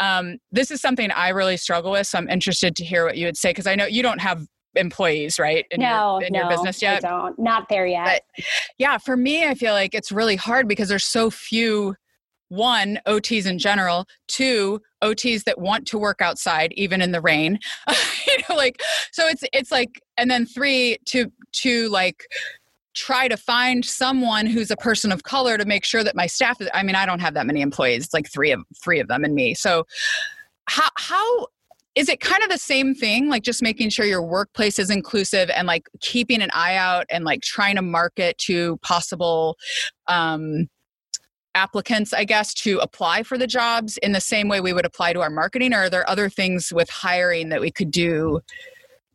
[0.00, 2.06] um, this is something I really struggle with.
[2.06, 4.46] So I'm interested to hear what you would say because I know you don't have
[4.76, 5.64] employees, right?
[5.70, 7.04] In no, your, in no, your business yet.
[7.04, 7.38] I don't.
[7.38, 8.22] Not there yet.
[8.36, 8.44] But
[8.78, 11.94] yeah, for me, I feel like it's really hard because there's so few
[12.48, 17.58] one ots in general two ots that want to work outside even in the rain
[18.26, 18.80] you know like
[19.12, 22.26] so it's it's like and then three to to like
[22.94, 26.60] try to find someone who's a person of color to make sure that my staff
[26.60, 29.08] is i mean i don't have that many employees it's like three of three of
[29.08, 29.84] them and me so
[30.66, 31.46] how how
[31.94, 35.50] is it kind of the same thing like just making sure your workplace is inclusive
[35.50, 39.56] and like keeping an eye out and like trying to market to possible
[40.08, 40.68] um
[41.54, 45.12] applicants, I guess, to apply for the jobs in the same way we would apply
[45.12, 45.72] to our marketing?
[45.72, 48.40] Or are there other things with hiring that we could do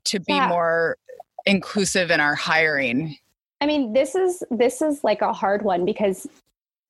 [0.05, 0.47] to be yeah.
[0.47, 0.97] more
[1.45, 3.17] inclusive in our hiring?
[3.61, 6.27] I mean, this is this is like a hard one because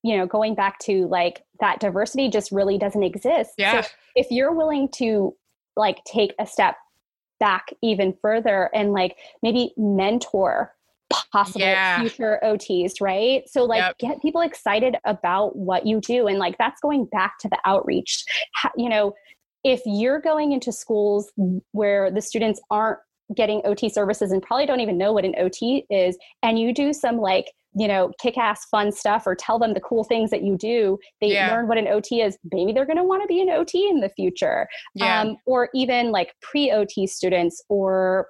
[0.03, 3.51] you know, going back to like that diversity just really doesn't exist.
[3.57, 3.81] Yeah.
[3.81, 5.35] So if you're willing to
[5.75, 6.75] like take a step
[7.39, 10.73] back even further and like maybe mentor
[11.31, 11.99] possible yeah.
[11.99, 13.49] future OTs, right?
[13.49, 13.97] So like yep.
[13.97, 18.23] get people excited about what you do and like that's going back to the outreach.
[18.77, 19.13] you know,
[19.63, 21.31] if you're going into schools
[21.71, 22.99] where the students aren't
[23.35, 26.93] getting OT services and probably don't even know what an OT is and you do
[26.93, 30.41] some like you know, kick ass fun stuff or tell them the cool things that
[30.41, 30.97] you do.
[31.21, 31.51] They yeah.
[31.51, 32.37] learn what an OT is.
[32.51, 34.67] Maybe they're going to want to be an OT in the future.
[34.95, 35.21] Yeah.
[35.21, 38.27] Um, or even like pre OT students or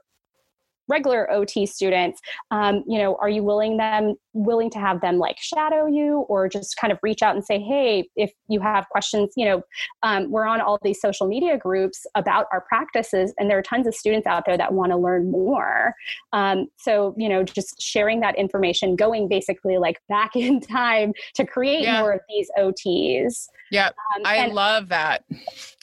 [0.89, 2.19] regular OT students,
[2.51, 6.47] um, you know, are you willing them willing to have them like shadow you or
[6.47, 9.61] just kind of reach out and say, hey, if you have questions, you know,
[10.03, 13.87] um, we're on all these social media groups about our practices, and there are tons
[13.87, 15.93] of students out there that want to learn more.
[16.33, 21.45] Um, so, you know, just sharing that information, going basically like back in time to
[21.45, 22.01] create yeah.
[22.01, 23.47] more of these OTs.
[23.71, 25.25] Yeah, um, I love that.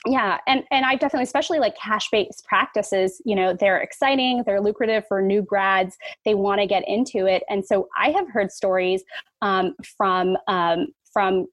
[0.07, 4.61] Yeah, and and I definitely, especially like cash based practices, you know, they're exciting, they're
[4.61, 5.97] lucrative for new grads.
[6.25, 9.03] They want to get into it, and so I have heard stories
[9.43, 11.47] um, from um, from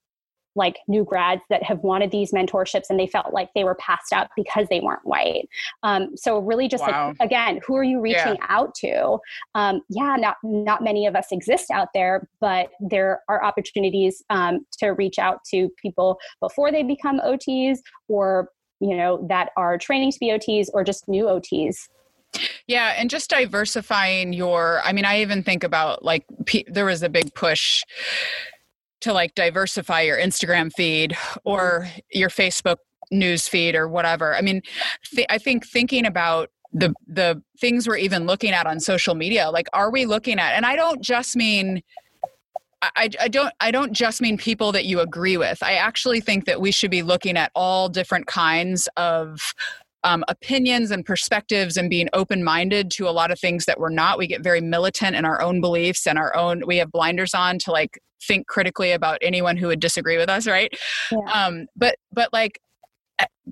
[0.55, 4.13] like new grads that have wanted these mentorships and they felt like they were passed
[4.13, 5.47] up because they weren't white.
[5.83, 7.09] Um, so really just wow.
[7.09, 8.45] like again, who are you reaching yeah.
[8.49, 9.17] out to?
[9.55, 14.65] Um, yeah, not not many of us exist out there, but there are opportunities um,
[14.79, 18.49] to reach out to people before they become OTs or
[18.79, 21.87] you know that are training to be OTs or just new OTs.
[22.67, 27.03] Yeah, and just diversifying your I mean I even think about like P, there was
[27.03, 27.83] a big push
[29.03, 32.77] to like diversify your Instagram feed or your Facebook
[33.11, 34.35] news feed or whatever.
[34.35, 34.61] I mean,
[35.13, 39.49] th- I think thinking about the the things we're even looking at on social media,
[39.51, 40.53] like are we looking at?
[40.53, 41.83] And I don't just mean
[42.81, 45.63] I, I, don't I don't just mean people that you agree with.
[45.63, 49.53] I actually think that we should be looking at all different kinds of
[50.03, 53.89] um, opinions and perspectives and being open minded to a lot of things that we're
[53.89, 54.17] not.
[54.17, 57.59] We get very militant in our own beliefs and our own, we have blinders on
[57.59, 60.71] to like think critically about anyone who would disagree with us, right?
[61.11, 61.19] Yeah.
[61.33, 62.59] Um, but, but like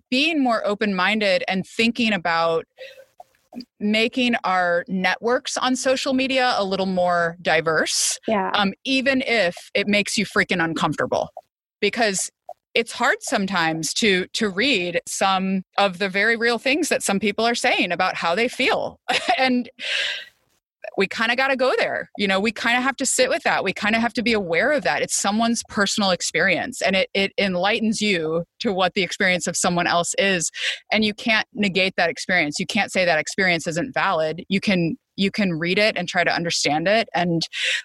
[0.09, 2.65] being more open minded and thinking about
[3.79, 8.17] making our networks on social media a little more diverse.
[8.27, 8.51] Yeah.
[8.53, 11.29] Um, even if it makes you freaking uncomfortable.
[11.81, 12.29] Because
[12.73, 17.45] it's hard sometimes to to read some of the very real things that some people
[17.45, 18.99] are saying about how they feel.
[19.37, 19.69] And
[20.97, 23.29] we kind of got to go there you know we kind of have to sit
[23.29, 23.63] with that.
[23.63, 25.01] We kind of have to be aware of that.
[25.01, 29.87] It's someone's personal experience and it, it enlightens you to what the experience of someone
[29.87, 30.51] else is.
[30.91, 32.59] And you can't negate that experience.
[32.59, 34.43] You can't say that experience isn't valid.
[34.49, 37.41] You can you can read it and try to understand it and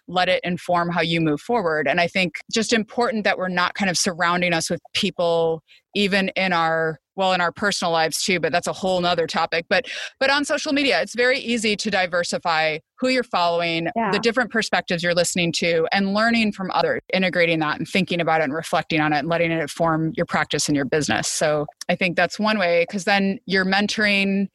[0.09, 1.89] let it inform how you move forward.
[1.89, 5.63] And i think just important that we're not kind of surrounding us with people
[5.95, 9.67] even in our well in our personal lives too but that's a whole nother topic.
[9.69, 9.87] But
[10.21, 14.11] but on social media it's very easy to diversify who you're following yeah.
[14.11, 18.41] the different perspectives you're listening to and learning from others integrating that and thinking about
[18.41, 21.29] it and reflecting on it and letting it inform your practice and your business.
[21.29, 24.49] So i think that's one way because then you're mentoring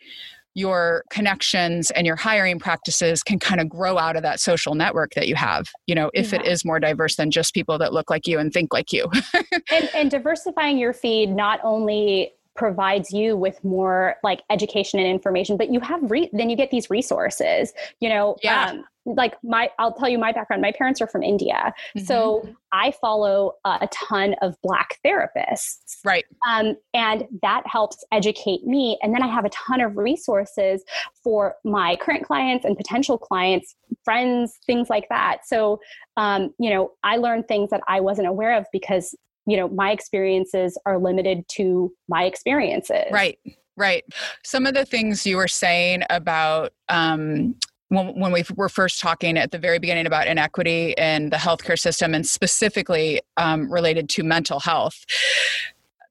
[0.54, 5.14] your connections and your hiring practices can kind of grow out of that social network
[5.14, 6.40] that you have you know if yeah.
[6.40, 9.10] it is more diverse than just people that look like you and think like you
[9.72, 15.56] and, and diversifying your feed not only provides you with more like education and information
[15.56, 18.72] but you have re- then you get these resources you know yeah.
[18.72, 20.62] Um, like my i'll tell you my background.
[20.62, 21.74] My parents are from india.
[21.96, 22.06] Mm-hmm.
[22.06, 25.98] so i follow a ton of black therapists.
[26.06, 26.26] Right.
[26.48, 28.98] Um, and that helps educate me.
[29.02, 30.84] And then i have a ton of resources
[31.24, 35.40] for my current clients and potential clients friends things like that.
[35.46, 35.80] So
[36.18, 39.92] um, you know i learned things that i wasn't aware of because you know my
[39.92, 43.06] experiences are limited to my experiences.
[43.12, 43.40] Right.
[43.78, 44.04] Right.
[44.44, 47.56] Some of the things you were saying about um,
[47.92, 51.78] when, when we were first talking at the very beginning about inequity in the healthcare
[51.78, 55.06] system and specifically um, related to mental health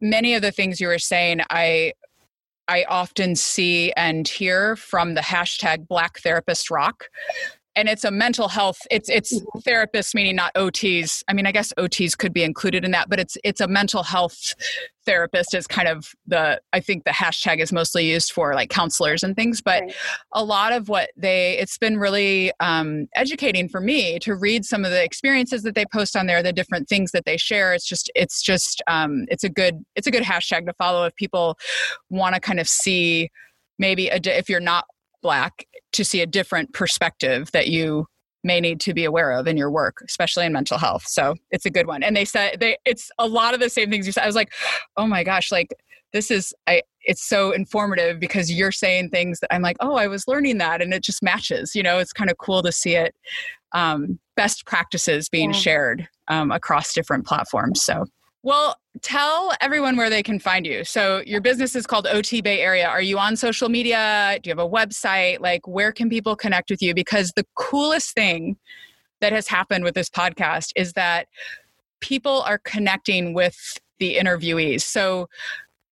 [0.00, 1.92] many of the things you were saying i
[2.68, 7.06] i often see and hear from the hashtag black therapist rock
[7.76, 9.58] and it's a mental health it's it's mm-hmm.
[9.60, 13.20] therapists meaning not ots i mean i guess ots could be included in that but
[13.20, 14.54] it's it's a mental health
[15.06, 19.22] therapist is kind of the i think the hashtag is mostly used for like counselors
[19.22, 19.94] and things but right.
[20.34, 24.84] a lot of what they it's been really um, educating for me to read some
[24.84, 27.86] of the experiences that they post on there the different things that they share it's
[27.86, 31.56] just it's just um, it's a good it's a good hashtag to follow if people
[32.10, 33.30] want to kind of see
[33.78, 34.84] maybe a, if you're not
[35.22, 38.06] black to see a different perspective that you
[38.42, 41.06] may need to be aware of in your work especially in mental health.
[41.06, 42.02] So it's a good one.
[42.02, 44.22] And they said they it's a lot of the same things you said.
[44.22, 44.52] I was like
[44.96, 45.74] oh my gosh like
[46.12, 50.08] this is i it's so informative because you're saying things that i'm like oh i
[50.08, 52.96] was learning that and it just matches you know it's kind of cool to see
[52.96, 53.14] it
[53.72, 55.58] um, best practices being yeah.
[55.58, 57.82] shared um, across different platforms.
[57.82, 58.06] So
[58.42, 60.84] well, tell everyone where they can find you.
[60.84, 62.86] So, your business is called OT Bay Area.
[62.86, 64.38] Are you on social media?
[64.42, 65.40] Do you have a website?
[65.40, 66.94] Like, where can people connect with you?
[66.94, 68.56] Because the coolest thing
[69.20, 71.28] that has happened with this podcast is that
[72.00, 74.82] people are connecting with the interviewees.
[74.82, 75.28] So,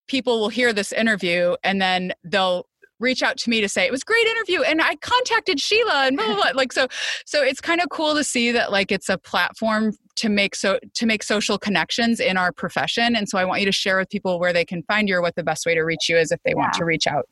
[0.09, 2.66] people will hear this interview and then they'll
[3.01, 6.16] reach out to me to say it was great interview and i contacted sheila and
[6.16, 6.88] blah blah blah like so
[7.24, 10.78] so it's kind of cool to see that like it's a platform to make so
[10.94, 14.08] to make social connections in our profession and so i want you to share with
[14.10, 16.30] people where they can find you or what the best way to reach you is
[16.32, 16.56] if they yeah.
[16.56, 17.28] want to reach out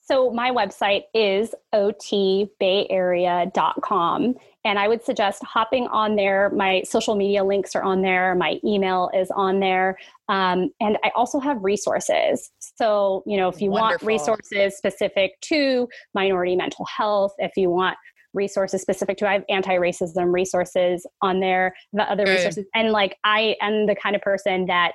[0.00, 4.36] so my website is otbayarea.com
[4.66, 6.50] and I would suggest hopping on there.
[6.50, 8.34] My social media links are on there.
[8.34, 9.96] My email is on there.
[10.28, 12.50] Um, and I also have resources.
[12.58, 14.06] So, you know, if you Wonderful.
[14.06, 17.96] want resources specific to minority mental health, if you want
[18.36, 22.36] resources specific to, I have anti racism resources on there, the other Good.
[22.36, 22.66] resources.
[22.74, 24.92] And like, I am the kind of person that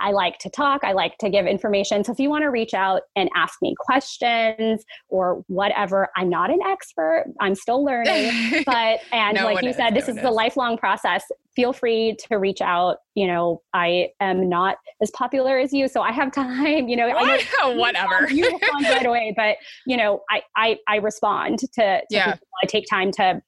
[0.00, 2.02] I like to talk, I like to give information.
[2.04, 6.50] So if you want to reach out and ask me questions or whatever, I'm not
[6.50, 8.62] an expert, I'm still learning.
[8.66, 11.24] but, and no like you is, said, no this is a lifelong process.
[11.54, 12.98] Feel free to reach out.
[13.14, 16.88] You know, I am not as popular as you, so I have time.
[16.88, 18.30] You know, I know whatever.
[18.30, 22.32] You respond right away, but you know, I I, I respond to, to yeah.
[22.32, 22.48] People.
[22.62, 23.42] I take time to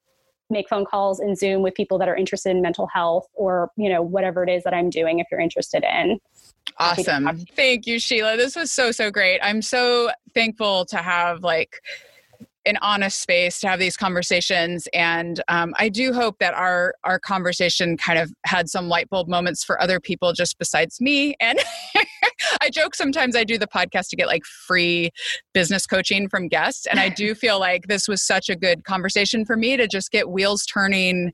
[0.53, 3.89] make phone calls and zoom with people that are interested in mental health or you
[3.89, 6.21] know whatever it is that i'm doing if you're interested in.
[6.79, 7.39] Awesome.
[7.55, 8.37] thank you sheila.
[8.37, 9.41] This was so so great.
[9.43, 11.81] I'm so thankful to have like
[12.65, 14.89] an honest space to have these conversations.
[14.93, 19.29] And um, i do hope that our our conversation kind of had some light bulb
[19.29, 21.35] moments for other people just besides me.
[21.41, 21.59] And
[22.61, 25.11] i joke sometimes i do the podcast to get like free
[25.55, 26.87] business coaching from guests.
[26.87, 30.11] And i do feel like this was such a good conversation for me to just
[30.11, 31.33] get wheels turning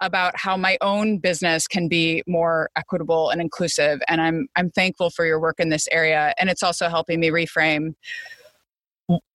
[0.00, 4.00] about how my own business can be more equitable and inclusive.
[4.08, 6.34] And i'm i'm thankful for your work in this area.
[6.38, 7.94] And it's also helping me reframe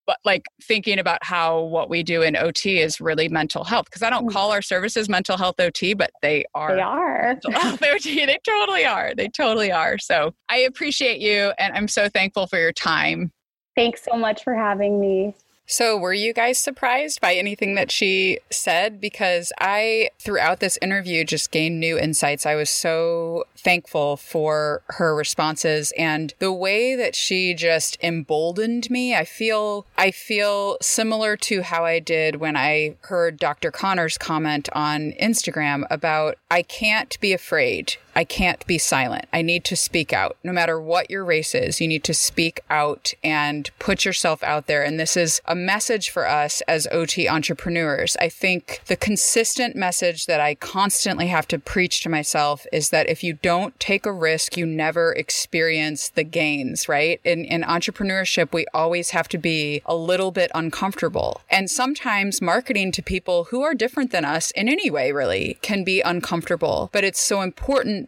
[0.07, 4.01] but like thinking about how what we do in OT is really mental health because
[4.01, 4.31] I don't mm.
[4.31, 6.75] call our services mental health OT, but they are.
[6.75, 7.37] They are
[7.93, 8.25] OT.
[8.27, 9.13] They totally are.
[9.15, 9.97] They totally are.
[9.97, 13.31] So I appreciate you, and I'm so thankful for your time.
[13.75, 15.35] Thanks so much for having me.
[15.69, 19.01] So, were you guys surprised by anything that she said?
[19.01, 22.45] Because I, throughout this interview, just gained new insights.
[22.45, 29.13] I was so thankful for her responses and the way that she just emboldened me.
[29.13, 33.69] I feel, I feel similar to how I did when I heard Dr.
[33.69, 37.97] Connor's comment on Instagram about I can't be afraid.
[38.17, 39.25] I can't be silent.
[39.31, 40.37] I need to speak out.
[40.43, 44.65] No matter what your race is, you need to speak out and put yourself out
[44.65, 44.81] there.
[44.81, 48.17] And this is a message for us as OT entrepreneurs.
[48.19, 53.07] I think the consistent message that I constantly have to preach to myself is that
[53.07, 57.21] if you don't take a risk, you never experience the gains, right?
[57.23, 61.41] In, in entrepreneurship, we always have to be a little bit uncomfortable.
[61.51, 65.83] And sometimes marketing to people who are different than us in any way, really, can
[65.83, 66.89] be uncomfortable.
[66.91, 67.41] But it's so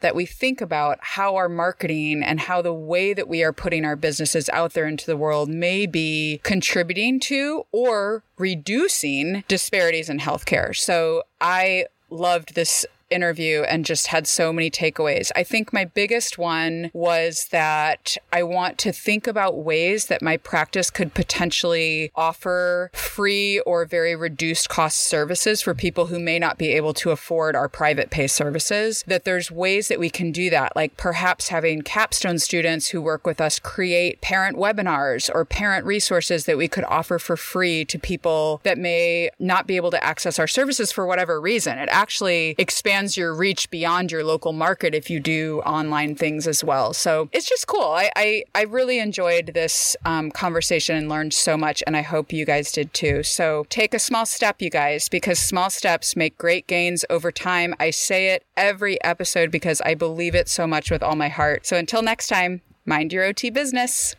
[0.01, 3.85] that we think about how our marketing and how the way that we are putting
[3.85, 10.19] our businesses out there into the world may be contributing to or reducing disparities in
[10.19, 10.75] healthcare.
[10.75, 15.31] So I loved this interview and just had so many takeaways.
[15.35, 20.37] I think my biggest one was that I want to think about ways that my
[20.37, 26.57] practice could potentially offer free or very reduced cost services for people who may not
[26.57, 29.03] be able to afford our private pay services.
[29.07, 33.25] That there's ways that we can do that, like perhaps having capstone students who work
[33.25, 37.97] with us create parent webinars or parent resources that we could offer for free to
[37.97, 41.77] people that may not be able to access our services for whatever reason.
[41.77, 46.45] It actually expands expands your reach beyond your local market if you do online things
[46.45, 46.93] as well.
[46.93, 47.91] So it's just cool.
[47.93, 52.33] I, I, I really enjoyed this um, conversation and learned so much, and I hope
[52.33, 53.23] you guys did too.
[53.23, 57.73] So take a small step, you guys, because small steps make great gains over time.
[57.79, 61.65] I say it every episode because I believe it so much with all my heart.
[61.65, 63.95] So until next time, mind your OT business.